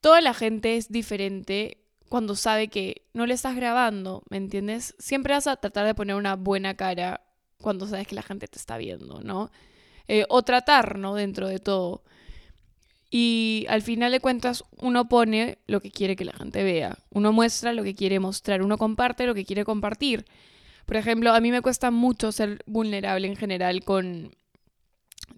toda 0.00 0.20
la 0.20 0.34
gente 0.34 0.76
es 0.76 0.90
diferente 0.90 1.78
cuando 2.08 2.36
sabe 2.36 2.68
que 2.68 3.06
no 3.14 3.24
le 3.24 3.32
estás 3.32 3.56
grabando, 3.56 4.22
¿me 4.28 4.36
entiendes? 4.36 4.94
Siempre 4.98 5.32
vas 5.32 5.46
a 5.46 5.56
tratar 5.56 5.86
de 5.86 5.94
poner 5.94 6.16
una 6.16 6.36
buena 6.36 6.74
cara 6.74 7.22
cuando 7.58 7.86
sabes 7.86 8.06
que 8.06 8.14
la 8.14 8.22
gente 8.22 8.48
te 8.48 8.58
está 8.58 8.76
viendo, 8.76 9.22
¿no? 9.22 9.50
Eh, 10.08 10.26
o 10.28 10.42
tratar, 10.42 10.98
¿no? 10.98 11.14
Dentro 11.14 11.48
de 11.48 11.58
todo. 11.58 12.02
Y 13.14 13.66
al 13.68 13.82
final 13.82 14.10
de 14.10 14.20
cuentas, 14.20 14.64
uno 14.80 15.06
pone 15.06 15.58
lo 15.66 15.82
que 15.82 15.90
quiere 15.90 16.16
que 16.16 16.24
la 16.24 16.32
gente 16.32 16.64
vea. 16.64 16.96
Uno 17.10 17.30
muestra 17.30 17.74
lo 17.74 17.82
que 17.82 17.94
quiere 17.94 18.18
mostrar. 18.20 18.62
Uno 18.62 18.78
comparte 18.78 19.26
lo 19.26 19.34
que 19.34 19.44
quiere 19.44 19.66
compartir. 19.66 20.24
Por 20.86 20.96
ejemplo, 20.96 21.30
a 21.34 21.40
mí 21.40 21.50
me 21.50 21.60
cuesta 21.60 21.90
mucho 21.90 22.32
ser 22.32 22.62
vulnerable 22.64 23.28
en 23.28 23.36
general 23.36 23.84
con, 23.84 24.34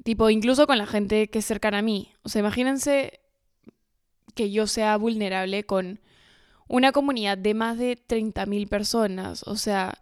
tipo, 0.05 0.31
incluso 0.31 0.69
con 0.69 0.79
la 0.79 0.87
gente 0.87 1.27
que 1.27 1.41
es 1.41 1.47
cercana 1.47 1.79
a 1.79 1.83
mí. 1.83 2.13
O 2.23 2.29
sea, 2.29 2.39
imagínense 2.39 3.19
que 4.37 4.53
yo 4.53 4.69
sea 4.69 4.97
vulnerable 4.97 5.67
con 5.67 5.99
una 6.69 6.93
comunidad 6.93 7.39
de 7.39 7.55
más 7.55 7.77
de 7.77 7.99
30.000 7.99 8.69
personas. 8.69 9.43
O 9.49 9.57
sea, 9.57 9.99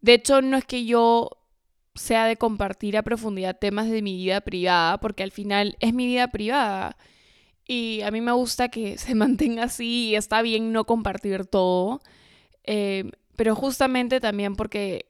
de 0.00 0.14
hecho 0.14 0.40
no 0.40 0.56
es 0.56 0.64
que 0.64 0.86
yo 0.86 1.36
sea 1.94 2.26
de 2.26 2.36
compartir 2.36 2.96
a 2.96 3.02
profundidad 3.02 3.58
temas 3.58 3.90
de 3.90 4.02
mi 4.02 4.16
vida 4.16 4.40
privada, 4.40 4.98
porque 4.98 5.22
al 5.22 5.32
final 5.32 5.76
es 5.80 5.94
mi 5.94 6.06
vida 6.06 6.28
privada. 6.28 6.96
Y 7.66 8.00
a 8.02 8.10
mí 8.10 8.20
me 8.20 8.32
gusta 8.32 8.68
que 8.68 8.98
se 8.98 9.14
mantenga 9.14 9.64
así 9.64 10.10
y 10.10 10.16
está 10.16 10.42
bien 10.42 10.72
no 10.72 10.84
compartir 10.84 11.46
todo. 11.46 12.00
Eh, 12.64 13.10
pero 13.36 13.54
justamente 13.54 14.20
también 14.20 14.56
porque 14.56 15.06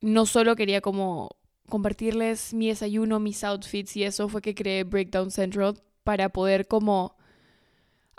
no 0.00 0.26
solo 0.26 0.56
quería 0.56 0.80
como 0.80 1.36
compartirles 1.68 2.52
mi 2.52 2.68
desayuno, 2.68 3.20
mis 3.20 3.42
outfits 3.42 3.96
y 3.96 4.04
eso 4.04 4.28
fue 4.28 4.42
que 4.42 4.54
creé 4.54 4.84
Breakdown 4.84 5.30
Central 5.30 5.82
para 6.04 6.28
poder 6.28 6.68
como 6.68 7.16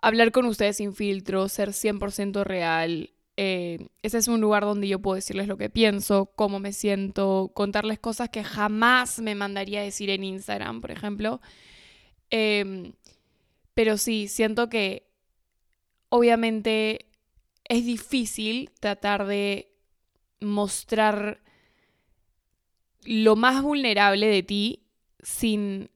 hablar 0.02 0.32
con 0.32 0.46
ustedes 0.46 0.78
sin 0.78 0.94
filtro, 0.94 1.48
ser 1.48 1.70
100% 1.70 2.44
real. 2.44 3.12
Eh, 3.38 3.88
ese 4.02 4.18
es 4.18 4.28
un 4.28 4.40
lugar 4.40 4.64
donde 4.64 4.88
yo 4.88 5.00
puedo 5.00 5.16
decirles 5.16 5.48
lo 5.48 5.58
que 5.58 5.70
pienso, 5.70 6.28
cómo 6.36 6.60
me 6.60 6.72
siento, 6.72 7.52
contarles 7.54 8.00
cosas 8.00 8.30
que 8.30 8.44
jamás 8.44 9.20
me 9.20 9.36
mandaría 9.36 9.82
decir 9.82 10.10
en 10.10 10.24
Instagram, 10.24 10.82
por 10.82 10.92
ejemplo. 10.92 11.42
Em, 12.30 12.94
pero 13.74 13.98
sí, 13.98 14.28
siento 14.28 14.70
que 14.70 15.08
obviamente 16.10 17.08
es 17.66 17.86
difícil 17.86 18.72
tratar 18.80 19.26
de 19.28 19.72
mostrar 20.40 21.42
lo 23.04 23.36
más 23.36 23.62
vulnerable 23.62 24.28
de 24.28 24.44
ti 24.44 24.84
sin 25.22 25.90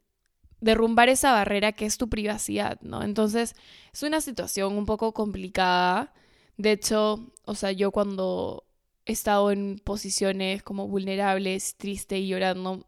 derrumbar 0.62 1.10
esa 1.10 1.31
barrera 1.31 1.72
que 1.72 1.86
es 1.86 1.98
tu 1.98 2.10
privacidad, 2.10 2.79
¿no? 2.81 3.03
Entonces, 3.03 3.55
es 3.93 4.03
una 4.03 4.22
situación 4.22 4.74
un 4.77 4.86
poco 4.86 5.13
complicada. 5.13 6.13
De 6.60 6.74
hecho, 6.74 7.32
o 7.46 7.56
sea, 7.56 7.72
yo 7.72 7.89
cuando 7.92 8.66
he 9.06 9.13
estado 9.13 9.50
en 9.51 9.80
posiciones 9.82 10.62
como 10.62 10.89
vulnerables, 10.89 11.78
triste 11.78 12.20
y 12.20 12.28
llorando, 12.28 12.86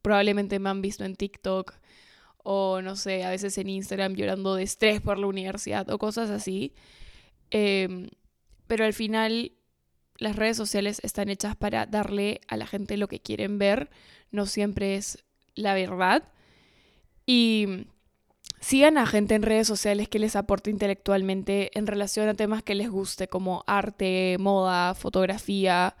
probablemente 0.00 0.58
me 0.58 0.70
han 0.70 0.80
visto 0.80 1.04
en 1.04 1.14
TikTok 1.14 1.74
o 2.38 2.80
no 2.80 2.96
sé, 2.96 3.24
a 3.24 3.30
veces 3.30 3.58
en 3.58 3.68
Instagram 3.68 4.14
llorando 4.14 4.54
de 4.54 4.62
estrés 4.62 5.02
por 5.02 5.18
la 5.18 5.26
universidad 5.26 5.90
o 5.90 5.98
cosas 5.98 6.30
así. 6.30 6.72
Em, 7.50 8.08
pero 8.66 8.86
al 8.86 8.94
final 8.94 9.52
las 10.16 10.36
redes 10.36 10.56
sociales 10.56 10.98
están 11.02 11.28
hechas 11.28 11.54
para 11.54 11.84
darle 11.84 12.40
a 12.48 12.56
la 12.56 12.66
gente 12.66 12.96
lo 12.96 13.08
que 13.08 13.20
quieren 13.20 13.58
ver, 13.58 13.90
no 14.30 14.46
siempre 14.46 14.96
es 14.96 15.22
la 15.54 15.74
verdad. 15.74 16.32
Y 17.26 17.88
sigan 18.62 18.96
a 18.96 19.06
gente 19.06 19.34
en 19.34 19.42
redes 19.42 19.66
sociales 19.66 20.08
que 20.08 20.20
les 20.20 20.36
aporte 20.36 20.70
intelectualmente 20.70 21.76
en 21.76 21.86
relación 21.86 22.28
a 22.28 22.34
temas 22.34 22.62
que 22.62 22.76
les 22.76 22.88
guste, 22.88 23.26
como 23.26 23.64
arte, 23.66 24.36
moda, 24.38 24.94
fotografía, 24.94 25.96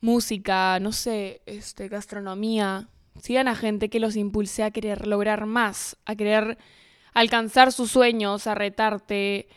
música, 0.00 0.78
no 0.80 0.90
sé, 0.92 1.42
este, 1.46 1.88
gastronomía. 1.88 2.88
Sigan 3.20 3.46
a 3.46 3.54
gente 3.54 3.88
que 3.88 4.00
los 4.00 4.16
impulse 4.16 4.64
a 4.64 4.72
querer 4.72 5.06
lograr 5.06 5.46
más, 5.46 5.96
a 6.04 6.16
querer 6.16 6.58
alcanzar 7.14 7.72
sus 7.72 7.92
sueños, 7.92 8.48
a 8.48 8.56
retarte. 8.56 9.48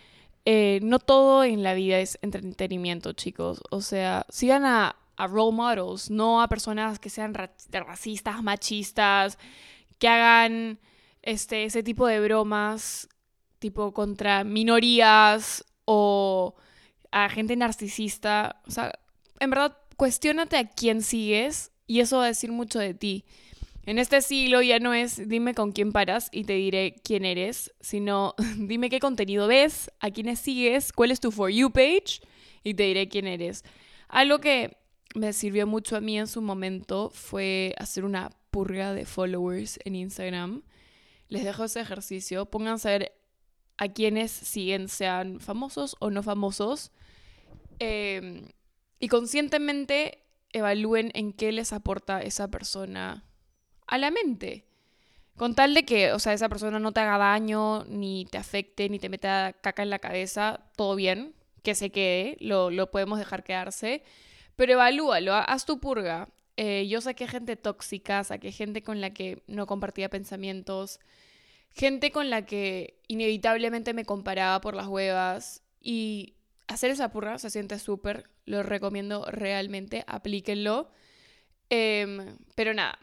Eh, 0.46 0.80
no 0.84 1.00
todo 1.00 1.44
en 1.44 1.64
la 1.64 1.74
vida 1.74 2.00
es 2.00 2.20
entretenimiento, 2.22 3.14
chicos. 3.14 3.64
O 3.72 3.82
sea, 3.82 4.28
sigan 4.30 4.66
a, 4.66 4.98
a 5.18 5.28
role 5.28 5.56
models, 5.56 6.12
no 6.12 6.44
a 6.44 6.48
personas 6.48 7.00
que 7.00 7.10
sean 7.10 7.34
racistas, 7.34 8.44
machistas, 8.44 9.40
que 9.98 10.08
hagan 10.08 10.78
este, 11.26 11.66
ese 11.66 11.84
tipo 11.84 12.08
de 12.08 12.20
bromas, 12.20 13.10
tipo 13.60 13.94
contra 13.94 14.44
minorías 14.44 15.66
o 15.86 16.56
a 17.12 17.30
gente 17.30 17.56
narcisista. 17.56 18.62
O 18.68 18.72
sea, 18.72 18.94
en 19.40 19.50
verdad, 19.50 19.78
cuestionate 19.98 20.58
a 20.58 20.68
quién 20.70 21.02
sigues 21.02 21.72
y 21.88 22.00
eso 22.00 22.18
va 22.18 22.26
a 22.26 22.28
decir 22.28 22.52
mucho 22.52 22.80
de 22.80 22.94
ti. 22.94 23.26
En 23.88 24.00
este 24.00 24.22
siglo 24.22 24.62
ya 24.62 24.80
no 24.80 24.94
es 24.94 25.28
dime 25.28 25.54
con 25.54 25.72
quién 25.72 25.92
paras 25.92 26.30
y 26.32 26.44
te 26.44 26.54
diré 26.54 26.96
quién 27.04 27.24
eres, 27.26 27.72
sino 27.82 28.34
dime 28.58 28.90
qué 28.90 29.00
contenido 29.00 29.48
ves, 29.48 29.92
a 30.00 30.12
quiénes 30.12 30.40
sigues, 30.40 30.92
cuál 30.92 31.12
es 31.12 31.20
tu 31.20 31.32
For 31.32 31.52
You 31.52 31.72
page 31.72 32.22
y 32.64 32.74
te 32.74 32.84
diré 32.84 33.08
quién 33.10 33.28
eres. 33.28 33.64
Algo 34.08 34.40
que 34.40 34.78
me 35.16 35.34
sirvió 35.34 35.66
mucho 35.66 35.96
a 35.96 36.02
mí 36.02 36.18
en 36.20 36.28
su 36.28 36.42
momento 36.42 37.10
fue 37.10 37.74
hacer 37.78 38.06
una 38.06 38.32
purga 38.52 38.94
de 38.94 39.06
followers 39.06 39.80
en 39.86 39.96
Instagram 39.96 40.64
les 41.28 41.44
dejo 41.44 41.64
ese 41.64 41.82
ejercicio. 41.82 42.46
Pónganse 42.46 42.90
a 42.90 42.92
ver 42.92 43.12
a 43.78 43.88
quienes 43.90 44.32
siguen, 44.32 44.88
sean 44.88 45.40
famosos 45.40 45.96
o 46.00 46.10
no 46.10 46.24
famosos. 46.24 46.92
Em, 47.80 48.50
y 49.00 49.08
conscientemente 49.08 50.24
evalúen 50.54 51.12
en 51.14 51.34
qué 51.34 51.52
les 51.52 51.74
aporta 51.74 52.22
esa 52.22 52.50
persona 52.50 53.26
a 53.88 53.98
la 53.98 54.12
mente. 54.12 54.66
Con 55.36 55.54
tal 55.54 55.74
de 55.74 55.84
que, 55.84 56.14
o 56.14 56.20
sea, 56.20 56.34
esa 56.34 56.48
persona 56.48 56.80
no 56.80 56.94
te 56.94 57.02
haga 57.02 57.18
daño, 57.18 57.84
ni 57.86 58.26
te 58.26 58.38
afecte, 58.38 58.88
ni 58.90 59.00
te 59.00 59.10
meta 59.10 59.54
caca 59.62 59.84
en 59.84 59.90
la 59.90 60.00
cabeza, 60.00 60.62
todo 60.78 60.96
bien, 60.96 61.36
que 61.62 61.76
se 61.76 61.92
quede, 61.92 62.38
lo, 62.40 62.72
lo 62.72 62.90
podemos 62.90 63.20
dejar 63.20 63.44
quedarse. 63.44 64.04
Pero 64.56 64.74
evalúalo, 64.74 65.34
haz 65.36 65.66
tu 65.66 65.80
purga. 65.80 66.30
Eh, 66.58 66.88
yo 66.88 67.02
saqué 67.02 67.28
gente 67.28 67.56
tóxica, 67.56 68.24
saqué 68.24 68.52
gente 68.52 68.82
con 68.82 69.02
la 69.02 69.14
que 69.14 69.44
no 69.48 69.68
compartía 69.68 70.10
pensamientos, 70.10 71.00
gente 71.72 72.12
con 72.12 72.30
la 72.30 72.46
que 72.46 73.02
inevitablemente 73.08 73.94
me 73.94 74.06
comparaba 74.06 74.62
por 74.62 74.76
las 74.76 74.88
huevas 74.88 75.64
y 75.82 76.36
hacer 76.68 76.92
esa 76.92 77.12
purra 77.12 77.38
se 77.40 77.50
siente 77.50 77.78
súper, 77.80 78.30
lo 78.46 78.64
recomiendo 78.64 79.26
realmente, 79.26 80.04
aplíquenlo. 80.08 80.90
Em, 81.70 82.38
pero 82.56 82.74
nada, 82.74 83.00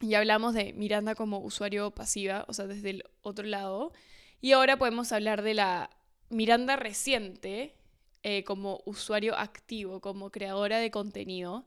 ya 0.00 0.18
hablamos 0.18 0.54
de 0.54 0.72
Miranda 0.74 1.14
como 1.14 1.38
usuario 1.38 1.90
pasiva, 1.92 2.44
o 2.48 2.52
sea, 2.52 2.66
desde 2.66 2.90
el 2.90 3.04
otro 3.22 3.46
lado. 3.46 3.92
Y 4.40 4.52
ahora 4.52 4.76
podemos 4.78 5.12
hablar 5.12 5.42
de 5.42 5.54
la 5.54 5.90
Miranda 6.28 6.76
reciente 6.76 7.74
eh, 8.22 8.44
como 8.44 8.82
usuario 8.84 9.36
activo, 9.36 10.00
como 10.00 10.30
creadora 10.30 10.78
de 10.78 10.90
contenido. 10.90 11.64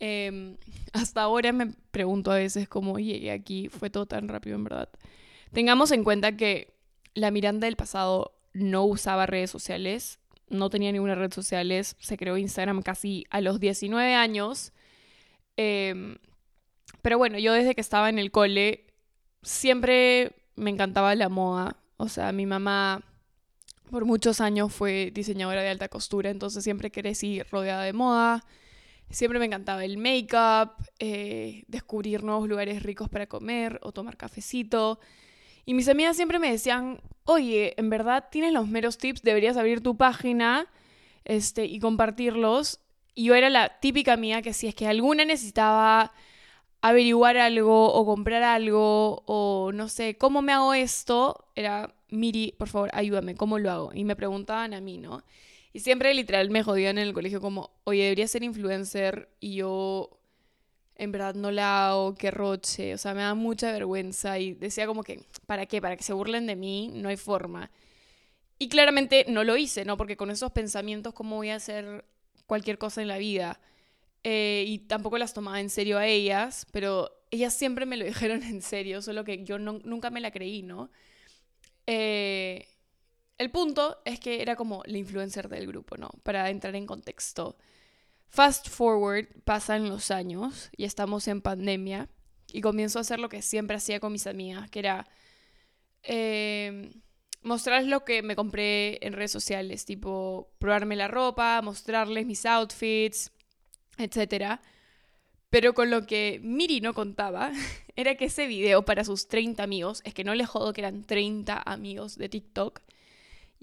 Em, 0.00 0.56
hasta 0.92 1.22
ahora 1.22 1.52
me 1.52 1.72
pregunto 1.90 2.30
a 2.30 2.36
veces 2.36 2.68
cómo 2.68 2.98
llegué 2.98 3.30
aquí, 3.30 3.68
fue 3.68 3.90
todo 3.90 4.06
tan 4.06 4.28
rápido 4.28 4.56
en 4.56 4.64
verdad. 4.64 4.88
Tengamos 5.52 5.90
en 5.92 6.04
cuenta 6.04 6.36
que 6.36 6.74
la 7.14 7.30
Miranda 7.30 7.66
del 7.66 7.76
pasado 7.76 8.32
no 8.52 8.84
usaba 8.84 9.26
redes 9.26 9.50
sociales, 9.50 10.18
no 10.48 10.70
tenía 10.70 10.92
ninguna 10.92 11.14
red 11.14 11.32
sociales, 11.32 11.96
se 11.98 12.16
creó 12.16 12.36
Instagram 12.36 12.82
casi 12.82 13.26
a 13.30 13.40
los 13.40 13.58
19 13.58 14.14
años. 14.14 14.72
Em, 15.56 16.18
pero 17.02 17.18
bueno, 17.18 17.38
yo 17.38 17.52
desde 17.52 17.74
que 17.74 17.80
estaba 17.80 18.08
en 18.08 18.18
el 18.18 18.30
cole 18.30 18.86
siempre 19.42 20.32
me 20.56 20.70
encantaba 20.70 21.14
la 21.14 21.28
moda. 21.28 21.76
O 21.96 22.08
sea, 22.08 22.32
mi 22.32 22.46
mamá 22.46 23.02
por 23.90 24.04
muchos 24.04 24.40
años 24.40 24.72
fue 24.72 25.10
diseñadora 25.14 25.62
de 25.62 25.68
alta 25.68 25.88
costura, 25.88 26.30
entonces 26.30 26.64
siempre 26.64 26.90
crecí 26.90 27.42
rodeada 27.44 27.84
de 27.84 27.92
moda. 27.92 28.44
Siempre 29.10 29.38
me 29.38 29.46
encantaba 29.46 29.84
el 29.84 29.98
make-up, 29.98 30.72
eh, 30.98 31.64
descubrir 31.68 32.24
nuevos 32.24 32.48
lugares 32.48 32.82
ricos 32.82 33.08
para 33.08 33.26
comer 33.26 33.78
o 33.82 33.92
tomar 33.92 34.16
cafecito. 34.16 34.98
Y 35.64 35.74
mis 35.74 35.88
amigas 35.88 36.16
siempre 36.16 36.38
me 36.38 36.50
decían, 36.50 37.00
oye, 37.24 37.74
en 37.76 37.90
verdad 37.90 38.28
tienes 38.30 38.52
los 38.52 38.68
meros 38.68 38.98
tips, 38.98 39.22
deberías 39.22 39.56
abrir 39.56 39.82
tu 39.82 39.96
página 39.96 40.66
este, 41.24 41.66
y 41.66 41.78
compartirlos. 41.78 42.80
Y 43.14 43.24
yo 43.24 43.34
era 43.34 43.50
la 43.50 43.80
típica 43.80 44.16
mía 44.16 44.42
que 44.42 44.52
si 44.52 44.66
es 44.66 44.74
que 44.74 44.86
alguna 44.86 45.24
necesitaba 45.24 46.12
averiguar 46.82 47.36
algo 47.36 47.92
o 47.92 48.04
comprar 48.04 48.42
algo 48.42 49.22
o 49.26 49.72
no 49.72 49.88
sé, 49.88 50.16
¿cómo 50.16 50.42
me 50.42 50.52
hago 50.52 50.74
esto? 50.74 51.48
Era, 51.54 51.94
Miri, 52.10 52.54
por 52.58 52.68
favor, 52.68 52.90
ayúdame, 52.92 53.34
¿cómo 53.34 53.58
lo 53.58 53.70
hago? 53.70 53.90
Y 53.94 54.04
me 54.04 54.14
preguntaban 54.14 54.74
a 54.74 54.80
mí, 54.80 54.98
¿no? 54.98 55.24
Y 55.76 55.80
siempre 55.80 56.14
literal 56.14 56.48
me 56.48 56.62
jodían 56.62 56.96
en 56.96 57.06
el 57.06 57.12
colegio 57.12 57.38
como, 57.38 57.70
oye, 57.84 58.04
debería 58.04 58.26
ser 58.26 58.42
influencer 58.42 59.28
y 59.40 59.56
yo 59.56 60.18
en 60.94 61.12
verdad 61.12 61.34
no 61.34 61.50
la 61.50 61.88
hago, 61.88 62.14
qué 62.14 62.30
roche, 62.30 62.94
o 62.94 62.96
sea, 62.96 63.12
me 63.12 63.20
da 63.20 63.34
mucha 63.34 63.72
vergüenza 63.72 64.38
y 64.38 64.54
decía 64.54 64.86
como 64.86 65.02
que, 65.02 65.26
¿para 65.44 65.66
qué? 65.66 65.82
Para 65.82 65.98
que 65.98 66.02
se 66.02 66.14
burlen 66.14 66.46
de 66.46 66.56
mí, 66.56 66.90
no 66.94 67.10
hay 67.10 67.18
forma. 67.18 67.70
Y 68.58 68.70
claramente 68.70 69.26
no 69.28 69.44
lo 69.44 69.58
hice, 69.58 69.84
¿no? 69.84 69.98
Porque 69.98 70.16
con 70.16 70.30
esos 70.30 70.50
pensamientos, 70.50 71.12
¿cómo 71.12 71.36
voy 71.36 71.50
a 71.50 71.56
hacer 71.56 72.06
cualquier 72.46 72.78
cosa 72.78 73.02
en 73.02 73.08
la 73.08 73.18
vida? 73.18 73.60
Eh, 74.24 74.64
y 74.66 74.78
tampoco 74.78 75.18
las 75.18 75.34
tomaba 75.34 75.60
en 75.60 75.68
serio 75.68 75.98
a 75.98 76.06
ellas, 76.06 76.66
pero 76.72 77.10
ellas 77.30 77.52
siempre 77.52 77.84
me 77.84 77.98
lo 77.98 78.04
dijeron 78.06 78.42
en 78.42 78.62
serio, 78.62 79.02
solo 79.02 79.24
que 79.24 79.44
yo 79.44 79.58
nunca 79.58 80.08
me 80.08 80.22
la 80.22 80.30
creí, 80.30 80.62
¿no? 80.62 80.90
Eh, 81.86 82.66
el 83.38 83.50
punto 83.50 83.98
es 84.04 84.18
que 84.20 84.42
era 84.42 84.56
como 84.56 84.82
la 84.86 84.98
influencer 84.98 85.48
del 85.48 85.66
grupo, 85.66 85.96
¿no? 85.96 86.10
Para 86.22 86.48
entrar 86.50 86.74
en 86.74 86.86
contexto. 86.86 87.56
Fast 88.28 88.68
forward, 88.68 89.28
pasan 89.44 89.88
los 89.88 90.10
años 90.10 90.70
y 90.76 90.84
estamos 90.84 91.28
en 91.28 91.42
pandemia 91.42 92.08
y 92.52 92.60
comienzo 92.60 92.98
a 92.98 93.02
hacer 93.02 93.18
lo 93.18 93.28
que 93.28 93.42
siempre 93.42 93.76
hacía 93.76 94.00
con 94.00 94.12
mis 94.12 94.26
amigas, 94.26 94.70
que 94.70 94.78
era 94.78 95.06
eh, 96.02 96.90
mostrarles 97.42 97.88
lo 97.88 98.04
que 98.04 98.22
me 98.22 98.36
compré 98.36 98.98
en 99.06 99.12
redes 99.12 99.32
sociales, 99.32 99.84
tipo 99.84 100.50
probarme 100.58 100.96
la 100.96 101.08
ropa, 101.08 101.60
mostrarles 101.62 102.26
mis 102.26 102.46
outfits, 102.46 103.32
etc. 103.98 104.60
Pero 105.50 105.74
con 105.74 105.90
lo 105.90 106.06
que 106.06 106.40
Miri 106.42 106.80
no 106.80 106.94
contaba 106.94 107.52
era 107.96 108.16
que 108.16 108.26
ese 108.26 108.46
video 108.46 108.84
para 108.84 109.04
sus 109.04 109.28
30 109.28 109.62
amigos, 109.62 110.02
es 110.04 110.14
que 110.14 110.24
no 110.24 110.34
le 110.34 110.46
jodo 110.46 110.72
que 110.72 110.80
eran 110.80 111.04
30 111.04 111.62
amigos 111.64 112.16
de 112.16 112.28
TikTok, 112.28 112.80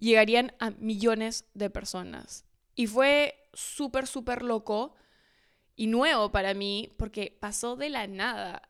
llegarían 0.04 0.54
a 0.60 0.72
millones 0.72 1.46
de 1.54 1.70
personas. 1.70 2.46
Y 2.76 2.88
fue 2.88 3.36
súper, 3.54 4.06
súper 4.06 4.44
loco 4.44 4.96
y 5.76 5.88
nuevo 5.88 6.32
para 6.32 6.54
mí 6.54 6.94
porque 6.98 7.36
pasó 7.40 7.76
de 7.76 7.90
la 7.90 8.06
nada. 8.08 8.62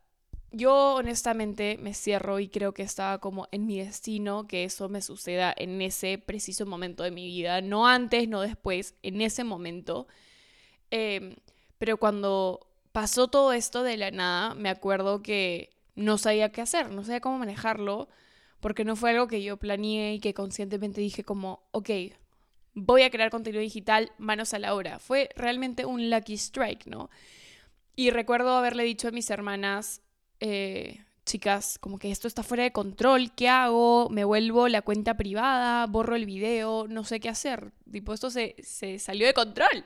Yo 0.51 0.95
honestamente 0.95 1.77
me 1.79 1.95
cierro 1.95 2.39
y 2.39 2.49
creo 2.49 2.73
que 2.73 2.83
estaba 2.83 3.17
como 3.17 3.47
en 3.51 3.65
mi 3.65 3.79
destino 3.79 4.45
que 4.47 4.63
eso 4.65 4.87
me 4.89 5.01
suceda 5.01 5.53
en 5.57 5.81
ese 5.81 6.19
preciso 6.19 6.67
momento 6.67 7.03
de 7.03 7.09
mi 7.09 7.25
vida, 7.25 7.61
no 7.61 7.87
antes, 7.87 8.29
no 8.29 8.41
después, 8.41 8.93
en 9.01 9.21
ese 9.21 9.43
momento. 9.43 10.07
Em, 10.91 11.35
pero 11.79 11.97
cuando 11.97 12.67
pasó 12.91 13.27
todo 13.27 13.53
esto 13.53 13.81
de 13.81 13.97
la 13.97 14.11
nada, 14.11 14.53
me 14.53 14.69
acuerdo 14.69 15.23
que 15.23 15.71
no 15.95 16.19
sabía 16.19 16.51
qué 16.51 16.61
hacer, 16.61 16.91
no 16.91 17.03
sabía 17.03 17.21
cómo 17.21 17.39
manejarlo, 17.39 18.07
porque 18.63 18.85
no 18.85 18.95
fue 18.95 19.09
algo 19.09 19.27
que 19.27 19.43
yo 19.43 19.57
planeé 19.57 20.13
y 20.13 20.19
que 20.21 20.33
conscientemente 20.33 21.01
dije 21.01 21.25
como, 21.25 21.67
ok, 21.71 21.89
voy 22.73 23.01
a 23.01 23.09
crear 23.09 23.29
contenido 23.29 23.61
digital, 23.61 24.13
manos 24.17 24.53
a 24.53 24.59
la 24.59 24.73
obra. 24.73 24.99
Fue 24.99 25.29
realmente 25.35 25.85
un 25.85 26.09
lucky 26.09 26.35
strike, 26.35 26.87
¿no? 26.87 27.09
Y 27.97 28.09
recuerdo 28.09 28.55
haberle 28.55 28.85
dicho 28.85 29.09
a 29.09 29.11
mis 29.11 29.29
hermanas, 29.29 30.01
eh, 30.39 31.03
chicas, 31.25 31.77
como 31.77 31.99
que 31.99 32.09
esto 32.09 32.29
está 32.29 32.41
fuera 32.41 32.63
de 32.63 32.71
control, 32.71 33.33
¿qué 33.35 33.49
hago? 33.49 34.07
¿Me 34.09 34.23
vuelvo 34.23 34.69
la 34.69 34.81
cuenta 34.81 35.17
privada? 35.17 35.85
¿Borro 35.87 36.15
el 36.15 36.25
video? 36.25 36.87
No 36.87 37.03
sé 37.03 37.19
qué 37.19 37.27
hacer. 37.27 37.73
Tipo, 37.91 38.13
esto 38.13 38.29
se, 38.29 38.55
se 38.63 38.97
salió 38.97 39.27
de 39.27 39.33
control. 39.33 39.83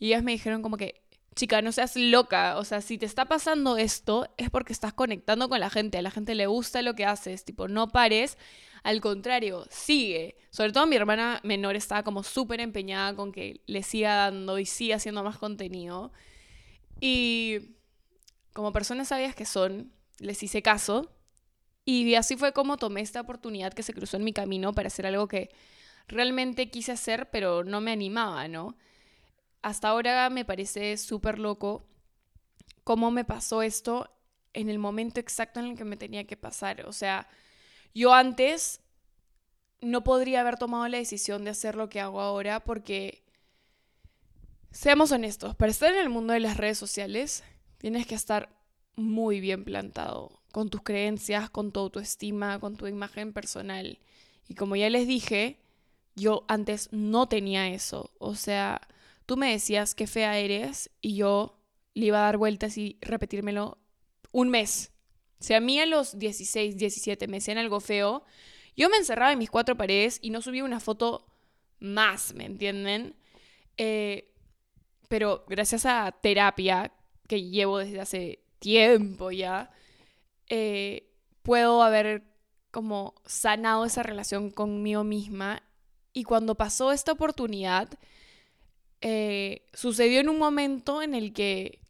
Y 0.00 0.08
ellas 0.08 0.24
me 0.24 0.32
dijeron 0.32 0.60
como 0.60 0.76
que, 0.76 1.01
chica, 1.34 1.62
no 1.62 1.72
seas 1.72 1.96
loca. 1.96 2.58
O 2.58 2.64
sea, 2.64 2.80
si 2.80 2.98
te 2.98 3.06
está 3.06 3.26
pasando 3.26 3.76
esto, 3.76 4.28
es 4.36 4.50
porque 4.50 4.72
estás 4.72 4.92
conectando 4.92 5.48
con 5.48 5.60
la 5.60 5.70
gente. 5.70 5.98
A 5.98 6.02
la 6.02 6.10
gente 6.10 6.34
le 6.34 6.46
gusta 6.46 6.82
lo 6.82 6.94
que 6.94 7.04
haces. 7.04 7.44
Tipo, 7.44 7.68
no 7.68 7.88
pares. 7.88 8.38
Al 8.82 9.00
contrario, 9.00 9.64
sigue. 9.70 10.36
Sobre 10.50 10.72
todo 10.72 10.86
mi 10.86 10.96
hermana 10.96 11.40
menor 11.44 11.76
estaba 11.76 12.02
como 12.02 12.22
súper 12.22 12.60
empeñada 12.60 13.14
con 13.14 13.32
que 13.32 13.62
le 13.66 13.82
siga 13.82 14.16
dando 14.16 14.58
y 14.58 14.66
siga 14.66 14.96
haciendo 14.96 15.22
más 15.22 15.38
contenido. 15.38 16.12
Y 17.00 17.76
como 18.52 18.72
personas 18.72 19.08
sabias 19.08 19.34
que 19.34 19.46
son, 19.46 19.92
les 20.18 20.42
hice 20.42 20.62
caso. 20.62 21.10
Y 21.84 22.14
así 22.14 22.36
fue 22.36 22.52
como 22.52 22.76
tomé 22.76 23.00
esta 23.00 23.20
oportunidad 23.20 23.72
que 23.72 23.82
se 23.82 23.94
cruzó 23.94 24.16
en 24.16 24.24
mi 24.24 24.32
camino 24.32 24.72
para 24.72 24.88
hacer 24.88 25.06
algo 25.06 25.26
que 25.26 25.50
realmente 26.06 26.70
quise 26.70 26.92
hacer, 26.92 27.30
pero 27.30 27.64
no 27.64 27.80
me 27.80 27.92
animaba, 27.92 28.46
¿no? 28.48 28.76
Hasta 29.62 29.88
ahora 29.88 30.28
me 30.30 30.44
parece 30.44 30.96
súper 30.96 31.38
loco 31.38 31.86
cómo 32.84 33.10
me 33.10 33.24
pasó 33.24 33.62
esto 33.62 34.10
en 34.52 34.68
el 34.68 34.78
momento 34.78 35.20
exacto 35.20 35.60
en 35.60 35.66
el 35.66 35.76
que 35.76 35.84
me 35.84 35.96
tenía 35.96 36.24
que 36.24 36.36
pasar. 36.36 36.86
O 36.86 36.92
sea, 36.92 37.28
yo 37.94 38.12
antes 38.12 38.80
no 39.80 40.04
podría 40.04 40.40
haber 40.40 40.58
tomado 40.58 40.86
la 40.88 40.98
decisión 40.98 41.44
de 41.44 41.50
hacer 41.50 41.74
lo 41.74 41.88
que 41.88 42.00
hago 42.00 42.20
ahora 42.20 42.60
porque, 42.60 43.22
seamos 44.70 45.12
honestos, 45.12 45.54
para 45.56 45.70
estar 45.70 45.92
en 45.92 46.00
el 46.00 46.08
mundo 46.08 46.32
de 46.32 46.40
las 46.40 46.56
redes 46.56 46.78
sociales 46.78 47.42
tienes 47.78 48.06
que 48.06 48.14
estar 48.14 48.48
muy 48.94 49.40
bien 49.40 49.64
plantado 49.64 50.40
con 50.52 50.68
tus 50.68 50.82
creencias, 50.82 51.50
con 51.50 51.72
tu 51.72 51.80
autoestima, 51.80 52.60
con 52.60 52.76
tu 52.76 52.86
imagen 52.86 53.32
personal. 53.32 53.98
Y 54.48 54.54
como 54.54 54.76
ya 54.76 54.90
les 54.90 55.06
dije, 55.06 55.58
yo 56.14 56.44
antes 56.46 56.88
no 56.92 57.26
tenía 57.26 57.68
eso. 57.68 58.10
O 58.18 58.34
sea, 58.34 58.82
tú 59.32 59.38
me 59.38 59.52
decías 59.52 59.94
qué 59.94 60.06
fea 60.06 60.38
eres 60.38 60.90
y 61.00 61.16
yo 61.16 61.58
le 61.94 62.04
iba 62.04 62.18
a 62.18 62.26
dar 62.26 62.36
vueltas 62.36 62.76
y 62.76 62.98
repetírmelo 63.00 63.78
un 64.30 64.50
mes. 64.50 64.92
Si 65.40 65.54
a 65.54 65.60
mí 65.60 65.80
a 65.80 65.86
los 65.86 66.18
16, 66.18 66.76
17 66.76 67.26
me 67.28 67.38
decían 67.38 67.56
algo 67.56 67.80
feo, 67.80 68.26
yo 68.76 68.90
me 68.90 68.98
encerraba 68.98 69.32
en 69.32 69.38
mis 69.38 69.48
cuatro 69.48 69.74
paredes 69.74 70.18
y 70.20 70.28
no 70.28 70.42
subía 70.42 70.64
una 70.64 70.80
foto 70.80 71.26
más, 71.78 72.34
¿me 72.34 72.44
entienden? 72.44 73.16
Eh, 73.78 74.34
pero 75.08 75.46
gracias 75.48 75.86
a 75.86 76.12
terapia 76.12 76.92
que 77.26 77.42
llevo 77.42 77.78
desde 77.78 78.02
hace 78.02 78.44
tiempo 78.58 79.30
ya, 79.30 79.70
eh, 80.50 81.10
puedo 81.40 81.82
haber 81.82 82.22
como 82.70 83.14
sanado 83.24 83.86
esa 83.86 84.02
relación 84.02 84.50
conmigo 84.50 85.04
misma. 85.04 85.62
Y 86.12 86.24
cuando 86.24 86.54
pasó 86.54 86.92
esta 86.92 87.12
oportunidad, 87.12 87.98
eh, 89.02 89.66
sucedió 89.74 90.20
en 90.20 90.28
un 90.28 90.38
momento 90.38 91.02
en 91.02 91.14
el 91.14 91.32
que, 91.32 91.80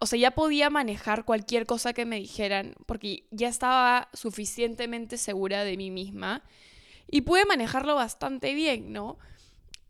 o 0.00 0.06
sea, 0.06 0.18
ya 0.18 0.30
podía 0.30 0.70
manejar 0.70 1.24
cualquier 1.24 1.66
cosa 1.66 1.92
que 1.92 2.06
me 2.06 2.16
dijeran, 2.16 2.74
porque 2.86 3.26
ya 3.30 3.48
estaba 3.48 4.08
suficientemente 4.14 5.18
segura 5.18 5.64
de 5.64 5.76
mí 5.76 5.90
misma 5.90 6.42
y 7.06 7.20
pude 7.20 7.44
manejarlo 7.44 7.94
bastante 7.94 8.54
bien, 8.54 8.92
¿no? 8.92 9.18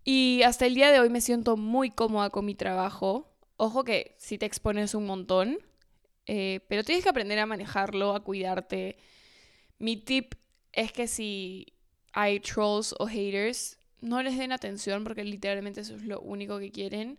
Y 0.05 0.43
hasta 0.43 0.67
el 0.67 0.75
día 0.75 0.91
de 0.91 1.01
hoy 1.01 1.09
me 1.09 1.21
siento 1.21 1.57
muy 1.57 1.91
cómoda 1.91 2.31
con 2.31 2.45
mi 2.45 2.55
trabajo. 2.55 3.33
Ojo 3.57 3.85
que 3.85 4.17
si 4.19 4.37
te 4.37 4.45
expones 4.45 4.95
un 4.95 5.07
montón, 5.07 5.59
eh, 6.27 6.61
pero 6.69 6.83
tienes 6.83 7.05
que 7.05 7.11
aprender 7.11 7.39
a 7.39 7.47
manejarlo, 7.47 8.15
a 8.15 8.25
cuidarte. 8.25 8.99
Mi 9.79 9.97
tip 9.97 10.35
es 10.73 10.93
que 10.93 11.07
si 11.07 11.75
hay 12.13 12.41
trolls 12.41 12.95
o 12.99 13.07
haters, 13.07 13.79
no 14.05 14.23
les 14.23 14.37
den 14.37 14.53
atención 14.53 15.03
porque 15.03 15.25
literalmente 15.25 15.81
eso 15.81 15.97
es 15.97 16.03
lo 16.03 16.21
único 16.21 16.59
que 16.59 16.71
quieren. 16.71 17.19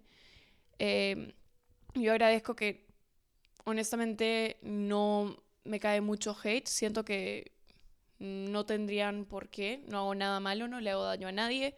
Em, 0.77 1.33
yo 1.95 2.11
agradezco 2.11 2.55
que 2.55 2.85
honestamente 3.63 4.57
no 4.61 5.43
me 5.63 5.79
cae 5.79 6.01
mucho 6.01 6.37
hate. 6.43 6.67
Siento 6.67 7.03
que 7.03 7.53
no 8.19 8.67
tendrían 8.67 9.25
por 9.25 9.49
qué. 9.49 9.83
No 9.87 9.99
hago 9.99 10.15
nada 10.15 10.39
malo, 10.39 10.67
no 10.67 10.79
le 10.79 10.91
hago 10.91 11.03
daño 11.03 11.27
a 11.27 11.31
nadie. 11.31 11.75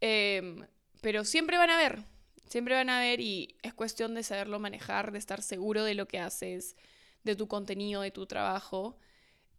Em, 0.00 0.66
pero 1.02 1.24
siempre 1.24 1.58
van 1.58 1.70
a 1.70 1.76
ver. 1.76 2.04
Siempre 2.48 2.74
van 2.74 2.88
a 2.88 3.00
ver 3.00 3.20
y 3.20 3.56
es 3.62 3.74
cuestión 3.74 4.14
de 4.14 4.22
saberlo 4.22 4.58
manejar, 4.58 5.12
de 5.12 5.18
estar 5.18 5.42
seguro 5.42 5.84
de 5.84 5.94
lo 5.94 6.08
que 6.08 6.18
haces, 6.18 6.76
de 7.24 7.36
tu 7.36 7.48
contenido, 7.48 8.00
de 8.00 8.10
tu 8.10 8.26
trabajo. 8.26 8.96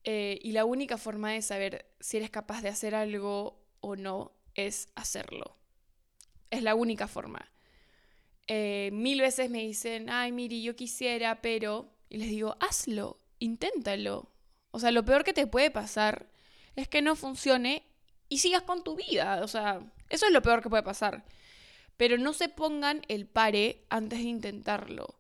Eh, 0.03 0.39
y 0.41 0.51
la 0.53 0.65
única 0.65 0.97
forma 0.97 1.31
de 1.31 1.43
saber 1.43 1.85
si 1.99 2.17
eres 2.17 2.31
capaz 2.31 2.61
de 2.63 2.69
hacer 2.69 2.95
algo 2.95 3.61
o 3.81 3.95
no 3.95 4.33
es 4.55 4.87
hacerlo. 4.95 5.57
Es 6.49 6.63
la 6.63 6.75
única 6.75 7.07
forma. 7.07 7.51
Eh, 8.47 8.89
mil 8.93 9.21
veces 9.21 9.49
me 9.49 9.59
dicen, 9.59 10.09
ay, 10.09 10.31
Miri, 10.31 10.61
yo 10.61 10.75
quisiera, 10.75 11.41
pero... 11.41 11.91
Y 12.09 12.17
les 12.17 12.29
digo, 12.29 12.55
hazlo, 12.59 13.19
inténtalo. 13.39 14.31
O 14.71 14.79
sea, 14.79 14.91
lo 14.91 15.03
peor 15.03 15.23
que 15.23 15.33
te 15.33 15.47
puede 15.47 15.71
pasar 15.71 16.29
es 16.75 16.87
que 16.87 17.01
no 17.01 17.15
funcione 17.15 17.83
y 18.29 18.39
sigas 18.39 18.63
con 18.63 18.83
tu 18.83 18.95
vida. 18.95 19.41
O 19.43 19.47
sea, 19.47 19.79
eso 20.09 20.25
es 20.25 20.31
lo 20.31 20.41
peor 20.41 20.61
que 20.61 20.69
puede 20.69 20.83
pasar. 20.83 21.25
Pero 21.97 22.17
no 22.17 22.33
se 22.33 22.49
pongan 22.49 23.01
el 23.07 23.27
pare 23.27 23.85
antes 23.89 24.19
de 24.19 24.25
intentarlo. 24.25 25.19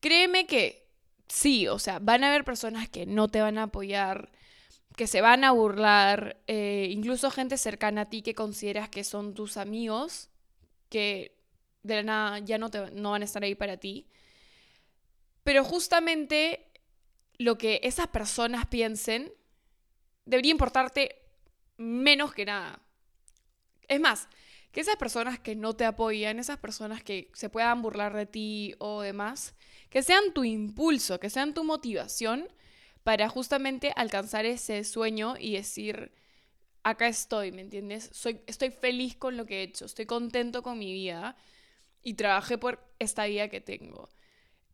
Créeme 0.00 0.46
que 0.46 0.88
sí, 1.28 1.68
o 1.68 1.78
sea, 1.78 1.98
van 1.98 2.24
a 2.24 2.28
haber 2.28 2.44
personas 2.44 2.88
que 2.88 3.06
no 3.06 3.28
te 3.28 3.40
van 3.40 3.58
a 3.58 3.64
apoyar, 3.64 4.30
que 4.96 5.06
se 5.06 5.20
van 5.20 5.44
a 5.44 5.50
burlar, 5.50 6.40
eh, 6.46 6.88
incluso 6.90 7.30
gente 7.30 7.56
cercana 7.56 8.02
a 8.02 8.08
ti 8.08 8.22
que 8.22 8.34
consideras 8.34 8.88
que 8.88 9.02
son 9.02 9.34
tus 9.34 9.56
amigos, 9.56 10.30
que 10.88 11.36
de 11.82 11.96
la 11.96 12.02
nada 12.02 12.38
ya 12.38 12.58
no, 12.58 12.70
te, 12.70 12.90
no 12.92 13.10
van 13.10 13.22
a 13.22 13.24
estar 13.24 13.42
ahí 13.42 13.54
para 13.54 13.76
ti. 13.76 14.08
Pero 15.42 15.64
justamente 15.64 16.70
lo 17.38 17.58
que 17.58 17.80
esas 17.82 18.06
personas 18.06 18.66
piensen 18.66 19.32
debería 20.24 20.52
importarte 20.52 21.22
menos 21.76 22.32
que 22.32 22.44
nada. 22.44 22.80
Es 23.88 24.00
más, 24.00 24.28
que 24.70 24.80
esas 24.80 24.96
personas 24.96 25.38
que 25.38 25.56
no 25.56 25.74
te 25.74 25.84
apoyan, 25.84 26.38
esas 26.38 26.58
personas 26.58 27.02
que 27.02 27.30
se 27.34 27.50
puedan 27.50 27.82
burlar 27.82 28.14
de 28.14 28.26
ti 28.26 28.74
o 28.78 29.02
demás, 29.02 29.54
que 29.90 30.02
sean 30.02 30.32
tu 30.32 30.44
impulso, 30.44 31.20
que 31.20 31.30
sean 31.30 31.52
tu 31.52 31.64
motivación 31.64 32.48
para 33.04 33.28
justamente 33.28 33.92
alcanzar 33.94 34.46
ese 34.46 34.82
sueño 34.82 35.34
y 35.38 35.52
decir, 35.52 36.10
acá 36.82 37.06
estoy, 37.06 37.52
¿me 37.52 37.60
entiendes? 37.60 38.10
Soy, 38.12 38.40
estoy 38.46 38.70
feliz 38.70 39.14
con 39.14 39.36
lo 39.36 39.46
que 39.46 39.60
he 39.60 39.62
hecho, 39.62 39.84
estoy 39.84 40.06
contento 40.06 40.62
con 40.62 40.78
mi 40.78 40.92
vida 40.92 41.36
y 42.02 42.14
trabajé 42.14 42.58
por 42.58 42.82
esta 42.98 43.26
vida 43.26 43.48
que 43.48 43.60
tengo. 43.60 44.08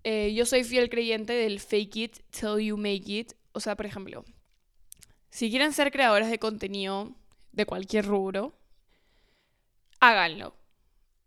Eh, 0.04 0.32
yo 0.32 0.46
soy 0.46 0.64
fiel 0.64 0.88
creyente 0.88 1.32
del 1.32 1.60
fake 1.60 1.96
it 1.96 2.18
till 2.30 2.58
you 2.58 2.76
make 2.76 3.04
it. 3.06 3.34
O 3.52 3.60
sea, 3.60 3.76
por 3.76 3.84
ejemplo, 3.84 4.24
si 5.28 5.50
quieren 5.50 5.72
ser 5.72 5.90
creadores 5.90 6.30
de 6.30 6.38
contenido 6.38 7.16
de 7.52 7.66
cualquier 7.66 8.06
rubro, 8.06 8.56
háganlo. 9.98 10.54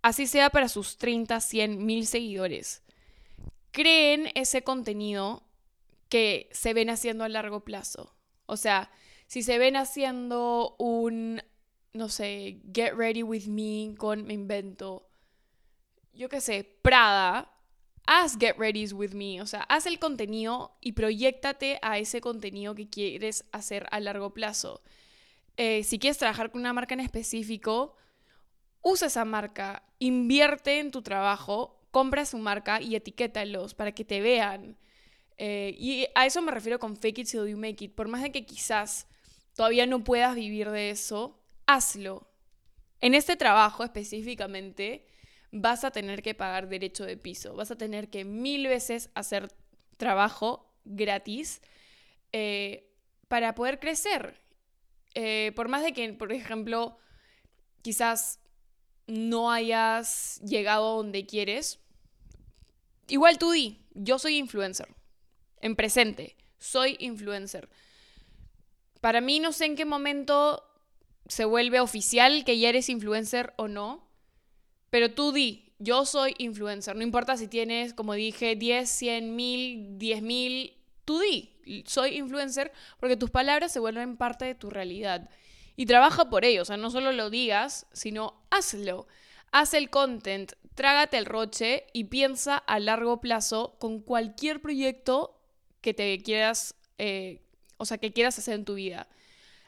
Así 0.02 0.26
sea 0.26 0.50
para 0.50 0.70
sus 0.70 0.98
30, 0.98 1.40
100, 1.40 1.86
mil 1.86 2.08
seguidores. 2.08 2.82
Creen 3.72 4.32
ese 4.36 4.64
contenido 4.64 5.44
que 6.14 6.48
se 6.52 6.76
ven 6.76 6.92
haciendo 6.92 7.24
a 7.24 7.28
largo 7.28 7.66
plazo. 7.66 8.16
O 8.46 8.56
sea, 8.56 8.92
si 9.26 9.42
se 9.42 9.58
ven 9.58 9.76
haciendo 9.76 10.76
un, 10.78 11.42
no 11.92 12.08
sé, 12.08 12.62
Get 12.72 12.94
Ready 12.94 13.24
With 13.24 13.48
Me 13.48 13.96
con, 13.98 14.24
me 14.24 14.36
invento, 14.36 15.10
yo 16.14 16.30
qué 16.30 16.40
sé, 16.40 16.78
Prada, 16.84 17.52
haz 18.06 18.38
Get 18.38 18.58
Ready 18.60 18.94
With 18.94 19.14
Me, 19.16 19.42
o 19.42 19.48
sea, 19.48 19.62
haz 19.62 19.88
el 19.88 19.98
contenido 19.98 20.78
y 20.82 20.92
proyectate 20.92 21.80
a 21.82 21.98
ese 21.98 22.22
contenido 22.22 22.76
que 22.76 22.90
quieres 22.90 23.46
hacer 23.52 23.88
a 23.90 24.00
largo 24.00 24.36
plazo. 24.36 24.84
Eh, 25.58 25.84
si 25.84 25.98
quieres 25.98 26.20
trabajar 26.20 26.52
con 26.52 26.62
una 26.62 26.74
marca 26.74 26.94
en 26.94 27.00
específico, 27.00 27.96
usa 28.84 29.08
esa 29.08 29.26
marca, 29.26 29.82
invierte 29.98 30.80
en 30.80 30.92
tu 30.92 31.02
trabajo, 31.02 31.82
compra 31.90 32.28
su 32.28 32.38
marca 32.38 32.80
y 32.82 32.96
etiquétalos 32.96 33.74
para 33.74 33.94
que 33.94 34.06
te 34.06 34.22
vean. 34.22 34.78
Eh, 35.38 35.76
y 35.78 36.08
a 36.16 36.26
eso 36.26 36.42
me 36.42 36.52
refiero 36.52 36.80
con 36.80 36.96
fake 36.96 37.20
it 37.20 37.30
till 37.30 37.48
you 37.48 37.58
make 37.58 37.84
it. 37.84 37.94
Por 37.94 38.08
más 38.08 38.22
de 38.22 38.32
que 38.32 38.46
quizás 38.46 39.08
todavía 39.56 39.86
no 39.86 40.04
puedas 40.04 40.36
vivir 40.36 40.70
de 40.70 40.90
eso, 40.90 41.40
hazlo. 41.66 42.28
En 43.00 43.16
este 43.16 43.36
trabajo 43.36 43.84
específicamente 43.84 45.06
vas 45.52 45.84
a 45.84 45.92
tener 45.92 46.24
que 46.24 46.34
pagar 46.34 46.68
derecho 46.68 47.06
de 47.06 47.18
piso, 47.18 47.54
vas 47.56 47.70
a 47.70 47.78
tener 47.78 48.10
que 48.10 48.26
mil 48.26 48.68
veces 48.68 49.12
hacer 49.14 49.52
trabajo 49.98 50.74
gratis 50.84 51.62
eh, 52.32 52.92
para 53.28 53.54
poder 53.54 53.80
crecer. 53.80 54.42
Eh, 55.14 55.52
por 55.56 55.68
más 55.68 55.84
de 55.84 55.94
que, 55.94 56.12
por 56.14 56.32
ejemplo, 56.32 56.98
quizás 57.84 58.40
no 59.06 59.52
hayas 59.52 60.40
llegado 60.42 60.96
donde 60.96 61.26
quieres, 61.26 61.80
igual 63.08 63.38
tú 63.38 63.52
di, 63.52 63.86
yo 63.94 64.18
soy 64.18 64.38
influencer, 64.38 64.88
en 65.64 65.76
presente, 65.76 66.36
soy 66.60 66.98
influencer. 67.00 67.70
Para 69.02 69.22
mí 69.22 69.40
no 69.40 69.54
sé 69.54 69.66
en 69.66 69.76
qué 69.76 69.86
momento 69.86 70.64
se 71.28 71.46
vuelve 71.46 71.80
oficial 71.80 72.44
que 72.44 72.60
ya 72.60 72.70
eres 72.70 72.90
influencer 72.90 73.54
o 73.56 73.68
no, 73.68 74.08
pero 74.90 75.12
tú 75.12 75.32
di, 75.32 75.74
yo 75.80 76.06
soy 76.06 76.36
influencer, 76.38 76.96
no 76.96 77.02
importa 77.02 77.38
si 77.38 77.48
tienes, 77.48 77.94
como 77.94 78.14
dije, 78.14 78.56
10, 78.56 78.90
100 78.90 79.36
mil, 79.36 79.98
10 79.98 80.22
mil, 80.22 80.78
tú 81.06 81.20
di, 81.20 81.84
soy 81.88 82.18
influencer 82.18 82.74
porque 83.00 83.18
tus 83.18 83.32
palabras 83.32 83.72
se 83.72 83.80
vuelven 83.80 84.18
parte 84.18 84.46
de 84.46 84.56
tu 84.56 84.70
realidad. 84.70 85.30
Y 85.76 85.86
trabaja 85.86 86.30
por 86.30 86.46
ello, 86.46 86.62
o 86.62 86.66
sea, 86.66 86.78
no 86.78 86.92
solo 86.92 87.14
lo 87.14 87.30
digas, 87.30 87.88
sino 87.94 88.46
hazlo. 88.52 89.08
Haz 89.52 89.74
el 89.74 89.90
content, 89.90 90.52
trágate 90.76 91.18
el 91.18 91.26
roche 91.26 91.88
y 91.94 92.06
piensa 92.06 92.58
a 92.58 92.80
largo 92.80 93.22
plazo 93.22 93.78
con 93.80 94.02
cualquier 94.02 94.62
proyecto 94.62 95.40
que 95.84 95.94
te 95.94 96.18
quieras, 96.24 96.76
eh, 96.98 97.42
o 97.78 97.86
sea, 97.86 98.00
que 98.00 98.12
quieras 98.12 98.40
hacer 98.40 98.56
en 98.56 98.66
tu 98.66 98.74
vida. 98.74 99.08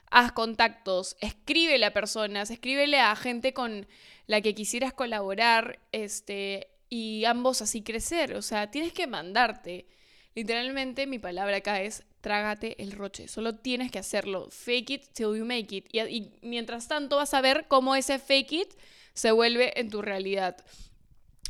Haz 0.09 0.31
contactos, 0.31 1.17
escríbele 1.19 1.85
a 1.85 1.93
personas, 1.93 2.49
escríbele 2.49 2.99
a 2.99 3.15
gente 3.15 3.53
con 3.53 3.87
la 4.25 4.41
que 4.41 4.55
quisieras 4.55 4.93
colaborar, 4.93 5.79
este, 5.91 6.69
y 6.89 7.25
ambos 7.25 7.61
así 7.61 7.81
crecer. 7.81 8.35
O 8.35 8.41
sea, 8.41 8.71
tienes 8.71 8.93
que 8.93 9.05
mandarte. 9.07 9.85
Literalmente 10.33 11.07
mi 11.07 11.19
palabra 11.19 11.57
acá 11.57 11.81
es 11.81 12.03
trágate 12.21 12.81
el 12.81 12.91
roche. 12.91 13.27
Solo 13.27 13.55
tienes 13.55 13.91
que 13.91 13.99
hacerlo. 13.99 14.49
Fake 14.49 14.89
it 14.89 15.03
till 15.13 15.37
you 15.37 15.45
make 15.45 15.75
it. 15.75 15.87
Y, 15.93 16.31
mientras 16.41 16.87
tanto 16.87 17.17
vas 17.17 17.33
a 17.33 17.41
ver 17.41 17.67
cómo 17.67 17.95
ese 17.95 18.17
fake 18.17 18.51
it 18.53 18.73
se 19.13 19.31
vuelve 19.31 19.79
en 19.79 19.89
tu 19.89 20.01
realidad. 20.01 20.57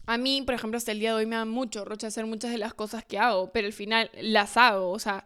A 0.08 0.18
mí, 0.18 0.42
por 0.44 0.54
ejemplo, 0.56 0.78
hasta 0.78 0.92
el 0.92 1.00
día 1.00 1.10
de 1.10 1.16
hoy 1.16 1.26
me 1.26 1.36
da 1.36 1.46
mucho 1.46 1.84
roche 1.86 2.08
hacer 2.08 2.26
muchas 2.26 2.52
de 2.52 2.58
las 2.58 2.74
cosas 2.74 3.04
que 3.04 3.18
hago, 3.18 3.52
pero 3.52 3.68
al 3.68 3.74
final 3.74 4.12
las 4.22 4.58
hago. 4.58 4.92
O 4.92 5.00
sea, 5.00 5.26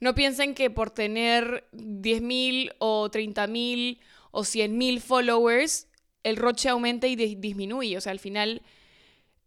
no 0.00 0.14
piensen 0.14 0.54
que 0.54 0.70
por 0.70 0.90
tener 0.90 1.66
10.000 1.72 2.74
o 2.78 3.10
30.000 3.10 3.98
o 4.30 4.42
100.000 4.42 5.00
followers, 5.00 5.88
el 6.24 6.36
roche 6.36 6.68
aumenta 6.68 7.06
y 7.06 7.16
disminuye. 7.16 7.96
O 7.96 8.00
sea, 8.00 8.12
al 8.12 8.18
final 8.18 8.62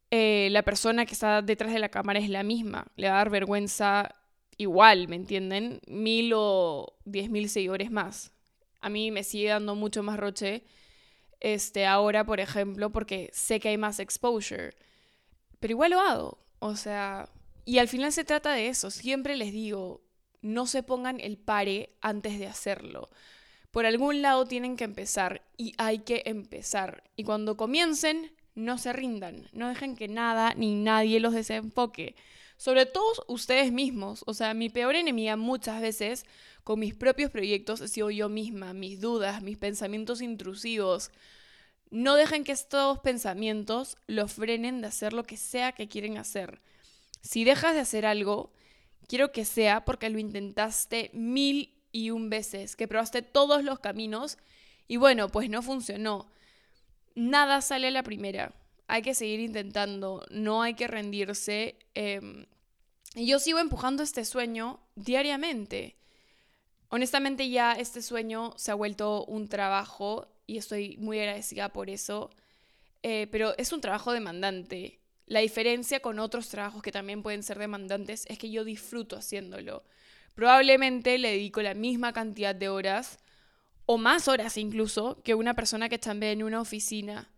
eh, 0.09 0.49
la 0.51 0.63
persona 0.63 1.05
que 1.05 1.13
está 1.13 1.41
detrás 1.41 1.71
de 1.73 1.79
la 1.79 1.89
cámara 1.89 2.19
es 2.19 2.29
la 2.29 2.43
misma. 2.43 2.87
Le 2.95 3.07
va 3.07 3.15
a 3.15 3.17
dar 3.17 3.29
vergüenza 3.29 4.15
igual, 4.57 5.07
¿me 5.07 5.15
entienden? 5.15 5.79
Mil 5.87 6.33
o 6.35 6.97
diez 7.05 7.29
mil 7.29 7.49
seguidores 7.49 7.91
más. 7.91 8.31
A 8.81 8.89
mí 8.89 9.11
me 9.11 9.23
sigue 9.23 9.49
dando 9.49 9.75
mucho 9.75 10.03
más 10.03 10.19
roche 10.19 10.63
este, 11.41 11.85
ahora, 11.85 12.25
por 12.25 12.39
ejemplo, 12.39 12.91
porque 12.91 13.29
sé 13.33 13.59
que 13.59 13.69
hay 13.69 13.77
más 13.77 13.99
exposure. 13.99 14.75
Pero 15.59 15.71
igual 15.71 15.91
lo 15.91 15.99
hago. 15.99 16.39
O 16.59 16.75
sea, 16.75 17.29
y 17.65 17.79
al 17.79 17.87
final 17.87 18.11
se 18.13 18.23
trata 18.23 18.53
de 18.53 18.67
eso. 18.67 18.91
Siempre 18.91 19.35
les 19.35 19.51
digo, 19.51 20.01
no 20.41 20.67
se 20.67 20.83
pongan 20.83 21.19
el 21.19 21.37
pare 21.37 21.97
antes 22.01 22.39
de 22.39 22.47
hacerlo. 22.47 23.09
Por 23.71 23.85
algún 23.85 24.21
lado 24.21 24.45
tienen 24.45 24.75
que 24.75 24.83
empezar 24.83 25.41
y 25.57 25.73
hay 25.77 25.99
que 25.99 26.23
empezar. 26.25 27.03
Y 27.15 27.23
cuando 27.23 27.57
comiencen, 27.57 28.33
no 28.53 28.77
se 28.77 28.93
rindan, 28.93 29.47
no 29.53 29.69
dejen 29.69 29.95
que 29.95 30.07
nada 30.07 30.53
ni 30.55 30.75
nadie 30.75 31.19
los 31.19 31.33
desenfoque. 31.33 32.15
Sobre 32.57 32.85
todo 32.85 33.25
ustedes 33.27 33.71
mismos. 33.71 34.23
O 34.27 34.33
sea, 34.33 34.53
mi 34.53 34.69
peor 34.69 34.95
enemiga 34.95 35.35
muchas 35.35 35.81
veces 35.81 36.25
con 36.63 36.79
mis 36.79 36.93
propios 36.93 37.31
proyectos 37.31 37.81
he 37.81 37.87
sido 37.87 38.09
yo 38.11 38.29
misma, 38.29 38.73
mis 38.73 39.01
dudas, 39.01 39.41
mis 39.41 39.57
pensamientos 39.57 40.21
intrusivos. 40.21 41.11
No 41.89 42.15
dejen 42.15 42.43
que 42.43 42.51
estos 42.51 42.99
pensamientos 42.99 43.97
los 44.07 44.33
frenen 44.33 44.81
de 44.81 44.87
hacer 44.87 45.13
lo 45.13 45.23
que 45.23 45.37
sea 45.37 45.73
que 45.73 45.87
quieren 45.87 46.17
hacer. 46.17 46.61
Si 47.21 47.43
dejas 47.43 47.73
de 47.73 47.81
hacer 47.81 48.05
algo, 48.05 48.51
quiero 49.07 49.31
que 49.31 49.45
sea 49.45 49.85
porque 49.85 50.09
lo 50.09 50.19
intentaste 50.19 51.11
mil 51.13 51.77
y 51.91 52.11
un 52.11 52.29
veces, 52.29 52.75
que 52.75 52.87
probaste 52.87 53.21
todos 53.21 53.63
los 53.63 53.79
caminos 53.79 54.37
y 54.87 54.97
bueno, 54.97 55.29
pues 55.29 55.49
no 55.49 55.61
funcionó 55.61 56.31
nada 57.15 57.61
sale 57.61 57.87
a 57.87 57.91
la 57.91 58.03
primera. 58.03 58.53
Hay 58.87 59.01
que 59.01 59.13
seguir 59.13 59.39
intentando, 59.39 60.25
no 60.31 60.61
hay 60.61 60.73
que 60.73 60.87
rendirse. 60.87 61.77
Em, 61.93 62.45
y 63.15 63.27
yo 63.27 63.39
sigo 63.39 63.59
empujando 63.59 64.03
este 64.03 64.25
sueño 64.25 64.79
diariamente. 64.95 65.95
Honestamente 66.93 67.49
ya 67.49 67.71
este 67.71 68.01
sueño 68.01 68.53
se 68.57 68.69
ha 68.69 68.75
vuelto 68.75 69.23
un 69.23 69.47
trabajo 69.47 70.27
y 70.45 70.57
estoy 70.57 70.97
muy 70.97 71.19
agradecida 71.19 71.69
por 71.69 71.89
eso. 71.89 72.29
Eh, 73.01 73.27
pero 73.31 73.57
es 73.57 73.71
un 73.71 73.79
trabajo 73.79 74.11
demandante. 74.11 74.99
La 75.25 75.39
diferencia 75.39 76.01
con 76.01 76.19
otros 76.19 76.49
trabajos 76.49 76.81
que 76.81 76.91
también 76.91 77.23
pueden 77.23 77.43
ser 77.43 77.57
demandantes 77.57 78.25
es 78.27 78.37
que 78.37 78.51
yo 78.51 78.65
disfruto 78.65 79.15
haciéndolo. 79.15 79.85
Probablemente 80.35 81.17
le 81.17 81.31
dedico 81.31 81.61
la 81.61 81.75
misma 81.75 82.11
cantidad 82.11 82.53
de 82.53 82.67
horas 82.67 83.19
o 83.85 83.97
más 83.97 84.27
horas 84.27 84.57
incluso 84.57 85.21
que 85.23 85.33
una 85.33 85.53
persona 85.53 85.87
que 85.87 85.97
chambea 85.97 86.33
en 86.33 86.43
una 86.43 86.59
oficina. 86.59 87.31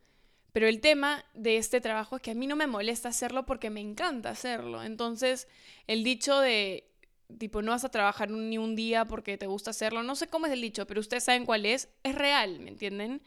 Pero 0.52 0.68
el 0.68 0.82
tema 0.82 1.26
de 1.36 1.58
este 1.58 1.80
trabajo 1.80 2.16
es 2.16 2.24
que 2.24 2.32
a 2.32 2.36
mí 2.36 2.48
no 2.48 2.56
me 2.56 2.66
molesta 2.66 3.10
hacerlo 3.10 3.46
porque 3.46 3.70
me 3.70 3.82
encanta 3.82 4.32
hacerlo. 4.32 4.82
Entonces, 4.82 5.48
el 5.86 6.04
dicho 6.04 6.40
de 6.40 6.93
tipo 7.38 7.62
no 7.62 7.72
vas 7.72 7.84
a 7.84 7.90
trabajar 7.90 8.30
ni 8.30 8.58
un 8.58 8.76
día 8.76 9.06
porque 9.06 9.38
te 9.38 9.48
gusta 9.48 9.72
hacerlo, 9.72 10.04
no 10.04 10.16
sé 10.16 10.28
cómo 10.28 10.46
es 10.46 10.54
el 10.54 10.62
dicho, 10.62 10.86
pero 10.88 11.00
ustedes 11.00 11.24
saben 11.24 11.46
cuál 11.46 11.66
es, 11.66 11.90
es 12.04 12.16
real, 12.16 12.60
¿me 12.60 12.70
entienden? 12.70 13.22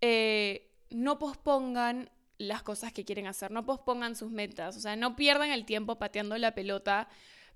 Eh, 0.00 0.70
no 0.90 1.18
pospongan 1.18 2.10
las 2.38 2.62
cosas 2.62 2.92
que 2.92 3.04
quieren 3.04 3.26
hacer, 3.26 3.50
no 3.50 3.64
pospongan 3.64 4.16
sus 4.16 4.30
metas, 4.30 4.76
o 4.76 4.80
sea, 4.80 4.96
no 4.96 5.14
pierdan 5.14 5.50
el 5.50 5.64
tiempo 5.64 5.98
pateando 5.98 6.36
la 6.38 6.54
pelota 6.54 7.08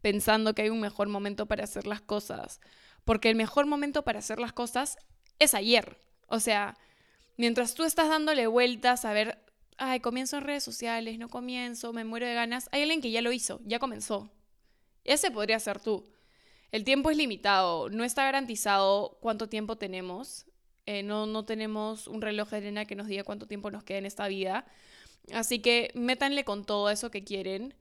pensando 0.03 0.55
que 0.55 0.63
hay 0.63 0.69
un 0.69 0.81
mejor 0.81 1.09
momento 1.09 1.47
para 1.47 1.65
hacer 1.65 1.87
las 1.87 2.03
cosas 2.03 2.61
porque 3.05 3.31
el 3.31 3.37
mejor 3.37 3.67
momento 3.67 4.03
para 4.03 4.19
hacer 4.19 4.41
las 4.41 4.53
cosas 4.53 4.97
es 5.39 5.55
ayer. 5.55 6.01
O 6.27 6.41
sea, 6.41 6.77
mientras 7.37 7.75
tú 7.75 7.85
estás 7.85 8.09
dándole 8.09 8.47
vueltas 8.47 9.05
a 9.05 9.13
ver, 9.13 9.39
ay, 9.77 10.01
comienzo 10.01 10.39
en 10.39 10.45
redes 10.45 10.65
sociales, 10.65 11.19
no 11.19 11.29
comienzo, 11.29 11.93
me 11.93 12.05
muero 12.05 12.27
de 12.27 12.35
ganas, 12.35 12.69
hay 12.73 12.83
alguien 12.83 13.01
que 13.01 13.11
ya 13.11 13.23
lo 13.23 13.33
hizo, 13.33 13.61
ya 13.65 13.79
comenzó. 13.79 14.31
Ese 15.05 15.31
podría 15.31 15.59
ser 15.61 15.81
tú. 15.81 16.05
El 16.73 16.85
tiempo 16.85 17.11
es 17.11 17.17
limitado, 17.17 17.89
no 17.89 18.03
está 18.03 18.25
garantizado 18.25 19.19
cuánto 19.21 19.49
tiempo 19.49 19.77
tenemos. 19.77 20.47
Eh, 20.87 21.03
no, 21.03 21.27
no 21.27 21.45
tenemos 21.45 22.09
un 22.09 22.21
reloj 22.21 22.51
de 22.51 22.57
arena 22.59 22.85
que 22.85 22.97
nos 22.97 23.07
diga 23.07 23.25
cuánto 23.25 23.47
tiempo 23.47 23.71
nos 23.71 23.85
queda 23.85 23.99
en 23.99 24.07
esta 24.07 24.27
vida. 24.29 24.67
Así 25.33 25.61
que 25.61 25.91
métanle 25.95 26.45
con 26.45 26.65
todo 26.65 26.91
eso 26.91 27.11
que 27.11 27.25
quieren. 27.25 27.75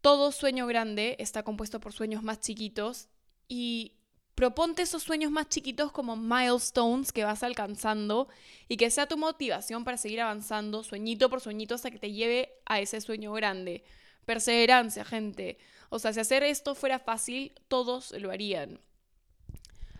Todo 0.00 0.32
sueño 0.32 0.66
grande 0.66 1.16
está 1.18 1.42
compuesto 1.42 1.80
por 1.80 1.92
sueños 1.92 2.22
más 2.22 2.40
chiquitos 2.40 3.08
y 3.48 3.98
proponte 4.34 4.82
esos 4.82 5.02
sueños 5.02 5.32
más 5.32 5.48
chiquitos 5.48 5.90
como 5.90 6.14
milestones 6.14 7.10
que 7.10 7.24
vas 7.24 7.42
alcanzando 7.42 8.28
y 8.68 8.76
que 8.76 8.90
sea 8.90 9.06
tu 9.06 9.16
motivación 9.16 9.82
para 9.84 9.96
seguir 9.96 10.20
avanzando 10.20 10.84
sueñito 10.84 11.28
por 11.28 11.40
sueñito 11.40 11.74
hasta 11.74 11.90
que 11.90 11.98
te 11.98 12.12
lleve 12.12 12.52
a 12.66 12.80
ese 12.80 13.00
sueño 13.00 13.32
grande. 13.32 13.82
Perseverancia, 14.28 15.06
gente. 15.06 15.56
O 15.88 15.98
sea, 15.98 16.12
si 16.12 16.20
hacer 16.20 16.42
esto 16.42 16.74
fuera 16.74 16.98
fácil, 16.98 17.54
todos 17.66 18.12
lo 18.12 18.30
harían. 18.30 18.78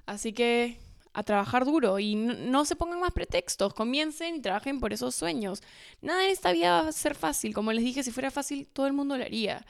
Así 0.05 0.35
que 0.35 0.77
a 1.15 1.23
trabajar 1.23 1.65
duro 1.65 1.99
y 1.99 2.15
no, 2.15 2.67
se 2.67 2.77
pongan 2.77 3.01
más 3.01 3.13
pretextos, 3.13 3.73
comiencen 3.73 4.35
y 4.35 4.41
trabajen 4.43 4.81
por 4.81 4.93
esos 4.93 5.15
sueños. 5.15 5.63
Nada 6.03 6.27
en 6.27 6.31
esta 6.31 6.53
vida 6.53 6.83
va 6.83 6.89
a 6.89 6.93
ser 6.93 7.15
fácil, 7.15 7.55
como 7.55 7.73
les 7.73 7.83
dije, 7.83 8.03
si 8.03 8.11
fuera 8.11 8.31
fácil 8.31 8.67
todo 8.67 8.87
el 8.87 8.93
mundo 8.93 9.17
lo 9.17 9.25
haría. 9.25 9.65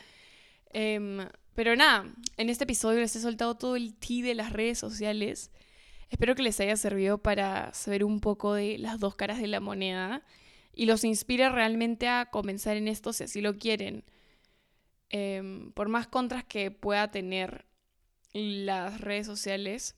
Em, 0.73 1.29
pero 1.55 1.77
nada, 1.77 2.13
en 2.37 2.51
este 2.51 2.65
episodio 2.65 2.99
les 2.99 3.15
he 3.15 3.21
soltado 3.21 3.57
todo 3.57 3.77
el 3.77 3.95
ti 3.95 4.23
de 4.23 4.35
las 4.35 4.53
redes 4.53 4.81
sociales. 4.81 5.53
Espero 6.11 6.35
que 6.35 6.43
les 6.43 6.59
haya 6.59 6.77
servido 6.77 7.19
para 7.19 7.73
saber 7.75 8.03
un 8.03 8.19
poco 8.19 8.55
de 8.55 8.77
las 8.79 8.99
dos 8.99 9.15
caras 9.15 9.39
de 9.39 9.47
la 9.47 9.61
moneda 9.61 10.25
y 10.75 10.87
los 10.87 11.05
inspire 11.05 11.49
realmente 11.49 12.09
a 12.09 12.27
comenzar 12.27 12.77
en 12.77 12.89
esto 12.89 13.13
si 13.13 13.23
así 13.23 13.41
lo 13.41 13.57
quieren. 13.57 14.03
Em, 15.11 15.73
por 15.73 15.89
más 15.89 16.07
contras 16.07 16.45
que 16.45 16.71
pueda 16.71 17.11
tener 17.11 17.65
las 18.33 19.01
redes 19.01 19.27
sociales, 19.27 19.97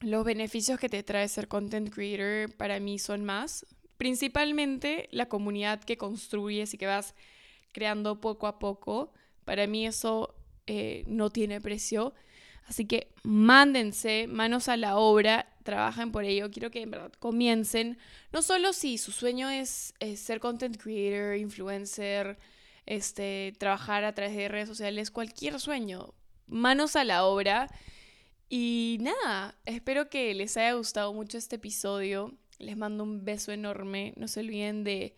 los 0.00 0.24
beneficios 0.24 0.78
que 0.78 0.88
te 0.88 1.02
trae 1.02 1.28
ser 1.28 1.48
content 1.48 1.92
creator 1.92 2.54
para 2.56 2.80
mí 2.80 2.98
son 2.98 3.24
más. 3.24 3.64
Principalmente 3.96 5.08
la 5.12 5.26
comunidad 5.26 5.82
que 5.82 5.96
construyes 5.96 6.74
y 6.74 6.78
que 6.78 6.86
vas 6.86 7.14
creando 7.72 8.20
poco 8.20 8.46
a 8.46 8.58
poco. 8.58 9.12
Para 9.44 9.66
mí 9.66 9.86
eso 9.86 10.34
eh, 10.66 11.04
no 11.06 11.30
tiene 11.30 11.60
precio. 11.60 12.12
Así 12.66 12.86
que 12.86 13.12
mándense 13.22 14.26
manos 14.26 14.68
a 14.68 14.76
la 14.76 14.96
obra, 14.96 15.54
trabajen 15.62 16.12
por 16.12 16.24
ello. 16.24 16.50
Quiero 16.50 16.70
que 16.70 16.82
en 16.82 16.90
verdad 16.90 17.12
comiencen. 17.18 17.98
No 18.32 18.42
solo 18.42 18.72
si 18.72 18.98
su 18.98 19.12
sueño 19.12 19.48
es, 19.48 19.94
es 20.00 20.20
ser 20.20 20.40
content 20.40 20.76
creator, 20.76 21.36
influencer, 21.36 22.38
este, 22.86 23.52
trabajar 23.58 24.04
a 24.04 24.14
través 24.14 24.36
de 24.36 24.48
redes 24.48 24.68
sociales, 24.68 25.10
cualquier 25.10 25.60
sueño. 25.60 26.14
Manos 26.46 26.96
a 26.96 27.04
la 27.04 27.24
obra. 27.24 27.68
Y 28.48 28.98
nada, 29.00 29.56
espero 29.64 30.10
que 30.10 30.34
les 30.34 30.56
haya 30.56 30.74
gustado 30.74 31.12
mucho 31.12 31.38
este 31.38 31.56
episodio. 31.56 32.34
Les 32.58 32.76
mando 32.76 33.04
un 33.04 33.24
beso 33.24 33.52
enorme. 33.52 34.12
No 34.16 34.28
se 34.28 34.40
olviden 34.40 34.84
de 34.84 35.14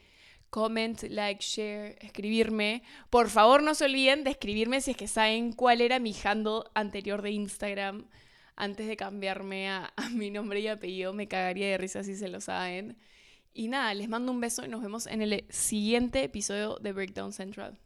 comment, 0.50 1.02
like, 1.02 1.44
share, 1.44 1.98
escribirme. 2.00 2.82
Por 3.10 3.28
favor, 3.28 3.62
no 3.62 3.74
se 3.74 3.84
olviden 3.84 4.24
de 4.24 4.30
escribirme 4.30 4.80
si 4.80 4.92
es 4.92 4.96
que 4.96 5.08
saben 5.08 5.52
cuál 5.52 5.80
era 5.80 5.98
mi 5.98 6.14
handle 6.24 6.62
anterior 6.74 7.22
de 7.22 7.32
Instagram 7.32 8.06
antes 8.54 8.86
de 8.86 8.96
cambiarme 8.96 9.68
a, 9.68 9.92
mi 10.12 10.30
nombre 10.30 10.60
y 10.60 10.68
apellido. 10.68 11.12
Me 11.12 11.28
cagaría 11.28 11.68
de 11.68 11.78
risa 11.78 12.04
si 12.04 12.16
se 12.16 12.28
lo 12.28 12.40
saben. 12.40 12.96
Y 13.56 13.68
nada, 13.68 13.94
les 13.94 14.06
mando 14.06 14.32
un 14.32 14.40
beso 14.40 14.66
y 14.66 14.68
nos 14.68 14.82
vemos 14.82 15.06
en 15.06 15.22
el 15.22 15.46
siguiente 15.48 16.22
episodio 16.22 16.76
de 16.78 16.92
Breakdown 16.92 17.32
Central. 17.32 17.78